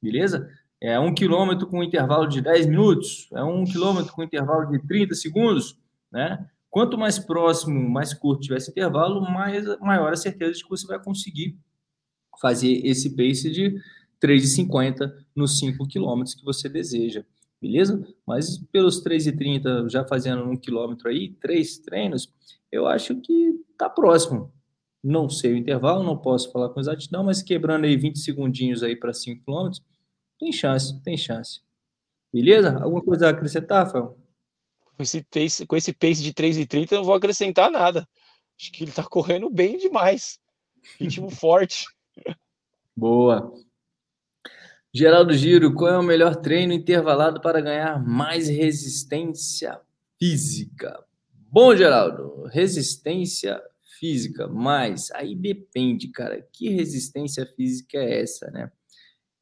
beleza? 0.01 0.49
É 0.81 0.99
um 0.99 1.13
quilômetro 1.13 1.67
com 1.67 1.83
intervalo 1.83 2.25
de 2.25 2.41
10 2.41 2.65
minutos, 2.65 3.29
é 3.33 3.43
um 3.43 3.63
quilômetro 3.65 4.13
com 4.13 4.23
intervalo 4.23 4.65
de 4.65 4.79
30 4.87 5.13
segundos, 5.13 5.77
né? 6.11 6.43
Quanto 6.71 6.97
mais 6.97 7.19
próximo, 7.19 7.87
mais 7.87 8.15
curto 8.15 8.41
tiver 8.41 8.57
esse 8.57 8.71
intervalo, 8.71 9.21
mais, 9.21 9.63
maior 9.77 10.11
a 10.11 10.17
certeza 10.17 10.53
de 10.53 10.63
que 10.63 10.69
você 10.71 10.87
vai 10.87 10.99
conseguir 10.99 11.55
fazer 12.41 12.85
esse 12.85 13.15
pace 13.15 13.49
de 13.49 13.79
3,50 14.21 15.11
nos 15.35 15.59
5 15.59 15.87
quilômetros 15.87 16.35
que 16.35 16.43
você 16.43 16.67
deseja 16.67 17.23
beleza? 17.61 18.07
Mas 18.25 18.57
pelos 18.71 19.03
3,30 19.03 19.89
já 19.89 20.05
fazendo 20.05 20.43
um 20.43 20.55
quilômetro 20.55 21.09
aí, 21.09 21.29
três 21.33 21.77
treinos, 21.77 22.31
eu 22.71 22.87
acho 22.87 23.15
que 23.21 23.53
tá 23.77 23.89
próximo. 23.89 24.51
Não 25.03 25.29
sei 25.29 25.53
o 25.53 25.57
intervalo, 25.57 26.03
não 26.03 26.17
posso 26.17 26.51
falar 26.51 26.69
com 26.69 26.79
exatidão, 26.79 27.23
mas 27.23 27.41
quebrando 27.41 27.85
aí 27.85 27.95
20 27.95 28.19
segundinhos 28.19 28.83
aí 28.83 28.95
para 28.95 29.13
5 29.13 29.43
quilômetros, 29.43 29.83
tem 30.39 30.51
chance, 30.51 31.01
tem 31.01 31.17
chance. 31.17 31.61
Beleza? 32.33 32.77
Alguma 32.81 33.01
coisa 33.01 33.27
a 33.27 33.29
acrescentar, 33.29 33.85
Rafael? 33.85 34.17
Com 34.95 35.03
esse 35.03 35.23
pace, 35.23 35.65
com 35.65 35.75
esse 35.75 35.93
pace 35.93 36.21
de 36.21 36.33
3,30 36.33 36.91
eu 36.91 36.97
não 36.97 37.05
vou 37.05 37.15
acrescentar 37.15 37.71
nada. 37.71 38.07
Acho 38.59 38.71
que 38.71 38.83
ele 38.83 38.91
tá 38.91 39.03
correndo 39.03 39.49
bem 39.49 39.77
demais. 39.77 40.39
Ritmo 40.99 41.29
forte. 41.29 41.85
Boa. 42.97 43.53
Geraldo 44.91 45.31
Giro, 45.31 45.71
qual 45.75 45.93
é 45.93 45.97
o 45.99 46.03
melhor 46.03 46.35
treino 46.35 46.73
intervalado 46.73 47.39
para 47.39 47.61
ganhar 47.61 48.03
mais 48.03 48.47
resistência 48.47 49.79
física? 50.17 51.05
Bom, 51.29 51.75
Geraldo, 51.75 52.45
resistência 52.45 53.61
física, 53.99 54.47
mas 54.47 55.11
aí 55.11 55.35
depende, 55.35 56.07
cara. 56.07 56.43
Que 56.51 56.69
resistência 56.69 57.45
física 57.45 57.99
é 57.99 58.23
essa, 58.23 58.49
né? 58.49 58.71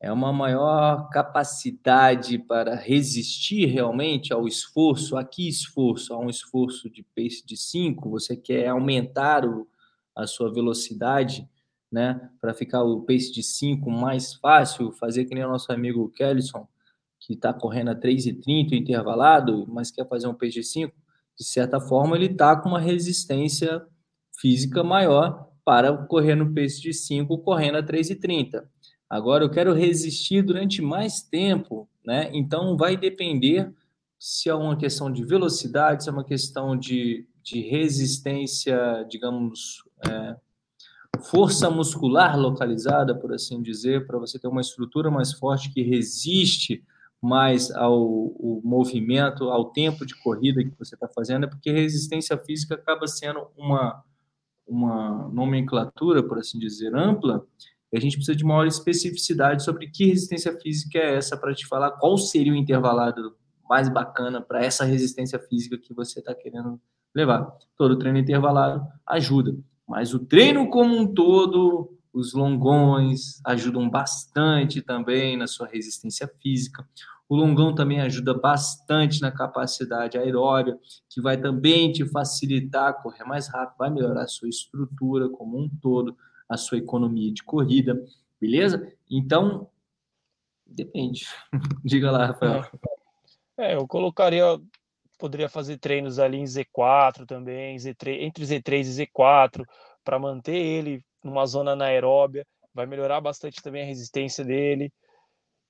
É 0.01 0.11
uma 0.11 0.33
maior 0.33 1.09
capacidade 1.09 2.37
para 2.37 2.75
resistir 2.75 3.67
realmente 3.67 4.33
ao 4.33 4.49
esforço. 4.49 5.15
Aqui, 5.15 5.47
esforço, 5.47 6.13
a 6.13 6.19
um 6.19 6.29
esforço 6.29 6.89
de 6.89 7.03
pace 7.15 7.45
de 7.45 7.55
5, 7.55 8.09
você 8.09 8.35
quer 8.35 8.67
aumentar 8.67 9.45
o, 9.45 9.65
a 10.13 10.27
sua 10.27 10.53
velocidade 10.53 11.47
né? 11.95 12.29
Para 12.41 12.53
ficar 12.53 12.84
o 12.84 13.03
pace 13.03 13.31
de 13.31 13.41
5 13.41 13.89
mais 13.89 14.34
fácil, 14.34 14.91
fazer 14.91 15.23
que 15.23 15.34
nem 15.34 15.45
o 15.45 15.49
nosso 15.49 15.71
amigo 15.71 16.10
Kellison, 16.10 16.67
que 17.17 17.36
está 17.36 17.53
correndo 17.53 17.91
a 17.91 17.95
3,30 17.95 18.73
intervalado, 18.73 19.65
mas 19.69 19.91
quer 19.91 20.05
fazer 20.05 20.27
um 20.27 20.34
pace 20.34 20.55
de 20.55 20.63
5, 20.63 20.93
de 21.39 21.45
certa 21.45 21.79
forma 21.79 22.17
ele 22.17 22.25
está 22.25 22.53
com 22.58 22.67
uma 22.67 22.81
resistência 22.81 23.81
física 24.38 24.84
maior 24.84 25.49
para 25.63 25.95
correr 25.95 26.36
no 26.36 26.53
pace 26.53 26.81
de 26.81 26.91
5 26.93 27.38
correndo 27.38 27.77
a 27.77 27.84
3,30. 27.84 28.65
Agora 29.10 29.45
eu 29.45 29.49
quero 29.49 29.73
resistir 29.73 30.41
durante 30.41 30.81
mais 30.81 31.21
tempo, 31.21 31.88
né? 32.05 32.29
Então 32.34 32.75
vai 32.75 32.97
depender 32.97 33.73
se 34.19 34.49
é 34.49 34.53
uma 34.53 34.75
questão 34.75 35.10
de 35.10 35.23
velocidade, 35.23 36.03
se 36.03 36.10
é 36.10 36.12
uma 36.12 36.25
questão 36.25 36.75
de, 36.75 37.25
de 37.41 37.62
resistência, 37.62 39.05
digamos, 39.10 39.81
é, 40.10 40.36
força 41.17 41.69
muscular 41.69 42.38
localizada, 42.38 43.15
por 43.15 43.34
assim 43.34 43.62
dizer, 43.62 44.06
para 44.06 44.17
você 44.17 44.39
ter 44.39 44.47
uma 44.47 44.62
estrutura 44.62 45.10
mais 45.10 45.34
forte 45.34 45.71
que 45.71 45.82
resiste 45.82 46.84
mais 47.21 47.71
ao, 47.71 48.34
movimento, 48.63 49.45
ao 49.49 49.71
tempo 49.71 50.06
de 50.06 50.15
corrida 50.21 50.63
que 50.63 50.78
você 50.78 50.95
está 50.95 51.08
fazendo, 51.08 51.45
é 51.45 51.49
porque 51.49 51.71
resistência 51.71 52.38
física 52.38 52.75
acaba 52.75 53.08
sendo 53.08 53.47
uma, 53.58 54.04
uma 54.67 55.30
nomenclatura, 55.30 56.21
por 56.21 56.38
assim 56.38 56.60
dizer, 56.60 56.95
ampla, 56.95 57.45
e 57.91 57.97
a 57.97 58.01
gente 58.01 58.17
precisa 58.17 58.36
de 58.36 58.43
maior 58.43 58.67
especificidade 58.67 59.63
sobre 59.63 59.88
que 59.88 60.06
resistência 60.06 60.56
física 60.60 60.99
é 60.99 61.15
essa 61.15 61.38
para 61.38 61.54
te 61.54 61.65
falar 61.65 61.91
qual 61.91 62.17
seria 62.17 62.54
o 62.54 62.56
intervalado 62.56 63.36
mais 63.67 63.89
bacana 63.89 64.41
para 64.41 64.63
essa 64.63 64.86
resistência 64.86 65.39
física 65.39 65.78
que 65.78 65.93
você 65.93 66.19
está 66.19 66.36
querendo 66.36 66.80
levar. 67.13 67.58
Todo 67.78 67.97
treino 67.97 68.19
intervalado 68.19 68.86
ajuda. 69.08 69.56
Mas 69.88 70.13
o 70.13 70.19
treino 70.19 70.69
como 70.69 70.98
um 70.98 71.13
todo, 71.13 71.95
os 72.12 72.34
longões 72.34 73.39
ajudam 73.45 73.89
bastante 73.89 74.82
também 74.82 75.38
na 75.38 75.48
sua 75.48 75.67
resistência 75.67 76.28
física. 76.41 76.88
O 77.28 77.36
longão 77.36 77.74
também 77.74 78.02
ajuda 78.02 78.34
bastante 78.34 79.19
na 79.19 79.32
capacidade 79.32 80.17
aeróbica, 80.17 80.80
que 81.10 81.21
vai 81.21 81.38
também 81.38 81.91
te 81.91 82.08
facilitar 82.10 83.02
correr 83.02 83.24
mais 83.24 83.48
rápido, 83.48 83.78
vai 83.78 83.89
melhorar 83.89 84.24
a 84.24 84.28
sua 84.28 84.48
estrutura 84.48 85.28
como 85.30 85.58
um 85.60 85.69
todo, 85.82 86.15
a 86.48 86.56
sua 86.56 86.78
economia 86.78 87.34
de 87.34 87.43
corrida, 87.43 88.00
beleza? 88.39 88.91
Então, 89.10 89.69
depende. 90.65 91.26
Diga 91.84 92.12
lá, 92.12 92.28
Rafael. 92.28 92.63
É, 93.58 93.76
eu 93.76 93.88
colocaria 93.88 94.60
poderia 95.17 95.49
fazer 95.49 95.78
treinos 95.78 96.19
ali 96.19 96.38
em 96.38 96.43
Z4 96.43 97.25
também, 97.25 97.78
Z3, 97.78 98.21
entre 98.21 98.45
Z3 98.45 98.80
e 98.82 99.06
Z4, 99.06 99.65
para 100.04 100.19
manter 100.19 100.56
ele 100.56 101.04
numa 101.23 101.45
zona 101.45 101.71
anaeróbia, 101.71 102.45
vai 102.73 102.86
melhorar 102.86 103.21
bastante 103.21 103.62
também 103.62 103.84
a 103.84 103.86
resistência 103.86 104.43
dele. 104.43 104.91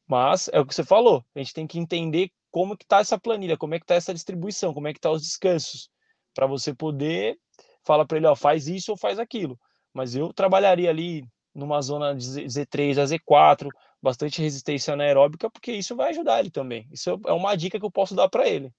Mas 0.07 0.49
é 0.51 0.59
o 0.59 0.65
que 0.65 0.75
você 0.75 0.83
falou, 0.83 1.23
a 1.35 1.39
gente 1.39 1.53
tem 1.53 1.65
que 1.65 1.79
entender 1.79 2.29
como 2.51 2.77
que 2.77 2.85
tá 2.85 2.99
essa 2.99 3.19
planilha, 3.19 3.57
como 3.57 3.75
é 3.75 3.79
que 3.79 3.85
tá 3.85 3.95
essa 3.95 4.13
distribuição, 4.13 4.73
como 4.73 4.87
é 4.87 4.93
que 4.93 4.99
tá 4.99 5.11
os 5.11 5.21
descansos, 5.21 5.89
para 6.33 6.47
você 6.47 6.73
poder 6.73 7.37
falar 7.83 8.05
para 8.05 8.17
ele, 8.17 8.27
ó, 8.27 8.35
faz 8.35 8.67
isso 8.67 8.91
ou 8.91 8.97
faz 8.97 9.19
aquilo. 9.19 9.59
Mas 9.93 10.15
eu 10.15 10.33
trabalharia 10.33 10.89
ali 10.89 11.23
numa 11.53 11.81
zona 11.81 12.13
de 12.13 12.25
Z3 12.25 12.97
a 12.97 13.05
Z4, 13.05 13.69
bastante 14.01 14.41
resistência 14.41 14.93
anaeróbica, 14.93 15.49
porque 15.49 15.71
isso 15.71 15.95
vai 15.95 16.09
ajudar 16.09 16.39
ele 16.39 16.51
também. 16.51 16.87
Isso 16.91 17.09
é 17.25 17.31
uma 17.31 17.55
dica 17.55 17.79
que 17.79 17.85
eu 17.85 17.91
posso 17.91 18.15
dar 18.15 18.29
para 18.29 18.47
ele. 18.47 18.71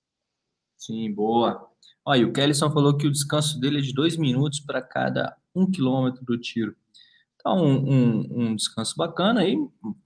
Sim, 0.77 1.13
boa. 1.13 1.69
Olha, 2.05 2.27
o 2.27 2.33
Kellison 2.33 2.71
falou 2.71 2.97
que 2.97 3.07
o 3.07 3.13
descanso 3.13 3.59
dele 3.59 3.79
é 3.79 3.83
de 3.83 3.93
dois 3.93 4.17
minutos 4.17 4.61
para 4.61 4.81
cada 4.81 5.37
um 5.55 5.71
quilômetro 5.71 6.25
do 6.25 6.39
tiro. 6.39 6.77
Então, 7.47 7.65
um, 7.65 7.93
um, 7.93 8.27
um 8.49 8.57
descanso 8.57 8.97
bacana 8.97 9.41
aí, 9.43 9.57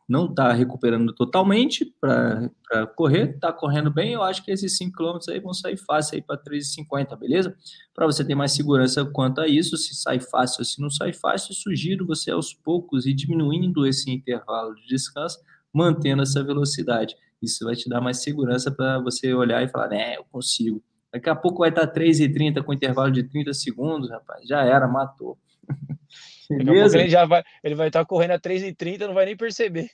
não 0.06 0.26
está 0.26 0.52
recuperando 0.52 1.10
totalmente 1.14 1.86
para 1.98 2.50
correr, 2.94 3.30
está 3.34 3.50
correndo 3.50 3.90
bem. 3.90 4.12
Eu 4.12 4.22
acho 4.22 4.44
que 4.44 4.50
esses 4.50 4.76
5 4.76 4.94
quilômetros 4.94 5.28
aí 5.30 5.40
vão 5.40 5.54
sair 5.54 5.78
fácil 5.78 6.16
aí 6.16 6.22
para 6.22 6.36
3,50, 6.36 7.16
beleza? 7.18 7.56
Para 7.94 8.04
você 8.04 8.22
ter 8.22 8.34
mais 8.34 8.52
segurança 8.52 9.06
quanto 9.06 9.40
a 9.40 9.48
isso, 9.48 9.78
se 9.78 9.94
sai 9.94 10.20
fácil 10.20 10.60
ou 10.60 10.64
se 10.66 10.82
não 10.82 10.90
sai 10.90 11.14
fácil, 11.14 11.54
sugiro 11.54 12.06
você 12.06 12.30
aos 12.30 12.52
poucos 12.52 13.06
ir 13.06 13.14
diminuindo 13.14 13.86
esse 13.86 14.10
intervalo 14.10 14.74
de 14.74 14.86
descanso, 14.86 15.38
mantendo 15.72 16.22
essa 16.22 16.44
velocidade. 16.44 17.16
Isso 17.42 17.64
vai 17.64 17.74
te 17.74 17.88
dar 17.88 18.00
mais 18.00 18.22
segurança 18.22 18.70
para 18.70 18.98
você 19.00 19.32
olhar 19.32 19.62
e 19.62 19.68
falar, 19.68 19.88
né, 19.88 20.16
eu 20.16 20.24
consigo. 20.30 20.82
Daqui 21.12 21.28
a 21.28 21.34
pouco 21.34 21.58
vai 21.58 21.70
estar 21.70 21.86
3,30 21.86 22.62
com 22.62 22.72
intervalo 22.72 23.10
de 23.10 23.24
30 23.24 23.52
segundos, 23.52 24.10
rapaz. 24.10 24.46
Já 24.46 24.62
era, 24.62 24.86
matou. 24.86 25.36
Beleza? 26.48 26.98
Ele, 26.98 27.08
já 27.08 27.24
vai, 27.24 27.42
ele 27.62 27.74
vai 27.74 27.88
estar 27.88 28.04
correndo 28.04 28.32
a 28.32 28.40
3,30 28.40 29.06
não 29.06 29.14
vai 29.14 29.26
nem 29.26 29.36
perceber. 29.36 29.90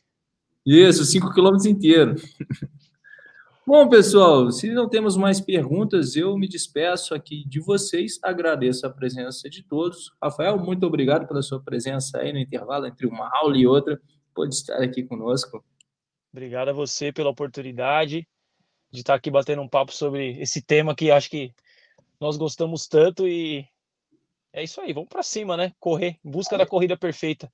Isso, 0.65 1.05
5 1.05 1.33
km 1.33 1.57
inteiro. 1.67 2.17
Bom, 3.67 3.89
pessoal, 3.89 4.51
se 4.53 4.71
não 4.71 4.89
temos 4.89 5.17
mais 5.17 5.41
perguntas, 5.41 6.15
eu 6.15 6.39
me 6.39 6.47
despeço 6.47 7.15
aqui 7.15 7.45
de 7.49 7.59
vocês. 7.59 8.17
Agradeço 8.23 8.87
a 8.87 8.91
presença 8.91 9.51
de 9.51 9.63
todos. 9.63 10.13
Rafael, 10.23 10.57
muito 10.57 10.87
obrigado 10.87 11.27
pela 11.27 11.43
sua 11.43 11.61
presença 11.61 12.19
aí 12.19 12.33
no 12.33 12.39
intervalo 12.39 12.87
entre 12.87 13.09
uma 13.09 13.29
aula 13.33 13.59
e 13.59 13.67
outra. 13.67 14.01
Pode 14.33 14.55
estar 14.55 14.81
aqui 14.81 15.03
conosco. 15.03 15.65
Obrigado 16.33 16.69
a 16.69 16.73
você 16.73 17.13
pela 17.13 17.31
oportunidade 17.31 18.29
de 18.91 19.01
estar 19.01 19.15
aqui 19.15 19.31
batendo 19.31 19.63
um 19.63 19.69
papo 19.69 19.93
sobre 19.93 20.41
esse 20.41 20.63
tema 20.63 20.95
que 20.95 21.11
acho 21.11 21.31
que 21.31 21.53
nós 22.21 22.37
gostamos 22.37 22.87
tanto 22.87 23.27
e 23.27 23.67
é 24.53 24.65
isso 24.65 24.81
aí, 24.81 24.93
vamos 24.93 25.09
para 25.09 25.23
cima, 25.23 25.57
né? 25.57 25.73
Correr, 25.79 26.19
em 26.25 26.31
busca 26.31 26.57
da 26.57 26.67
corrida 26.67 26.97
perfeita. 26.97 27.53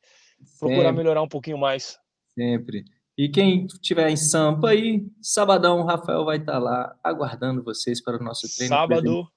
Procurar 0.58 0.90
Sempre. 0.90 0.96
melhorar 0.98 1.22
um 1.22 1.28
pouquinho 1.28 1.58
mais. 1.58 1.98
Sempre. 2.32 2.84
E 3.18 3.28
quem 3.28 3.66
estiver 3.66 4.08
em 4.08 4.16
Sampa 4.16 4.70
aí, 4.70 5.04
sabadão, 5.20 5.80
o 5.80 5.84
Rafael 5.84 6.24
vai 6.24 6.38
estar 6.38 6.58
lá 6.58 6.96
aguardando 7.02 7.62
vocês 7.62 8.00
para 8.00 8.16
o 8.16 8.22
nosso 8.22 8.48
treino. 8.54 8.74
Sábado. 8.74 9.28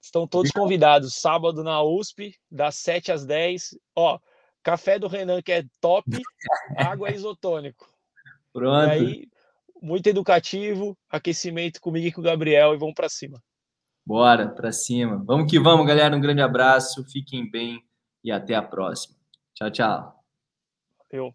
Estão 0.00 0.26
todos 0.26 0.50
convidados. 0.50 1.14
Sábado 1.14 1.62
na 1.62 1.82
USP, 1.82 2.34
das 2.50 2.76
7 2.76 3.12
às 3.12 3.24
10. 3.24 3.78
Ó, 3.94 4.18
café 4.62 4.98
do 4.98 5.08
Renan, 5.08 5.42
que 5.42 5.52
é 5.52 5.64
top, 5.80 6.10
água 6.76 7.10
isotônico. 7.10 7.91
Pronto. 8.52 8.88
E 8.88 8.90
aí, 8.90 9.28
muito 9.80 10.06
educativo, 10.06 10.96
aquecimento 11.10 11.80
comigo 11.80 12.06
e 12.06 12.12
com 12.12 12.20
o 12.20 12.24
Gabriel 12.24 12.74
e 12.74 12.78
vamos 12.78 12.94
para 12.94 13.08
cima. 13.08 13.42
Bora, 14.04 14.48
para 14.48 14.72
cima. 14.72 15.22
Vamos 15.24 15.50
que 15.50 15.58
vamos, 15.58 15.86
galera. 15.86 16.16
Um 16.16 16.20
grande 16.20 16.42
abraço, 16.42 17.04
fiquem 17.10 17.50
bem 17.50 17.82
e 18.22 18.30
até 18.30 18.54
a 18.54 18.62
próxima. 18.62 19.16
Tchau, 19.54 19.70
tchau. 19.70 20.24
Eu. 21.10 21.34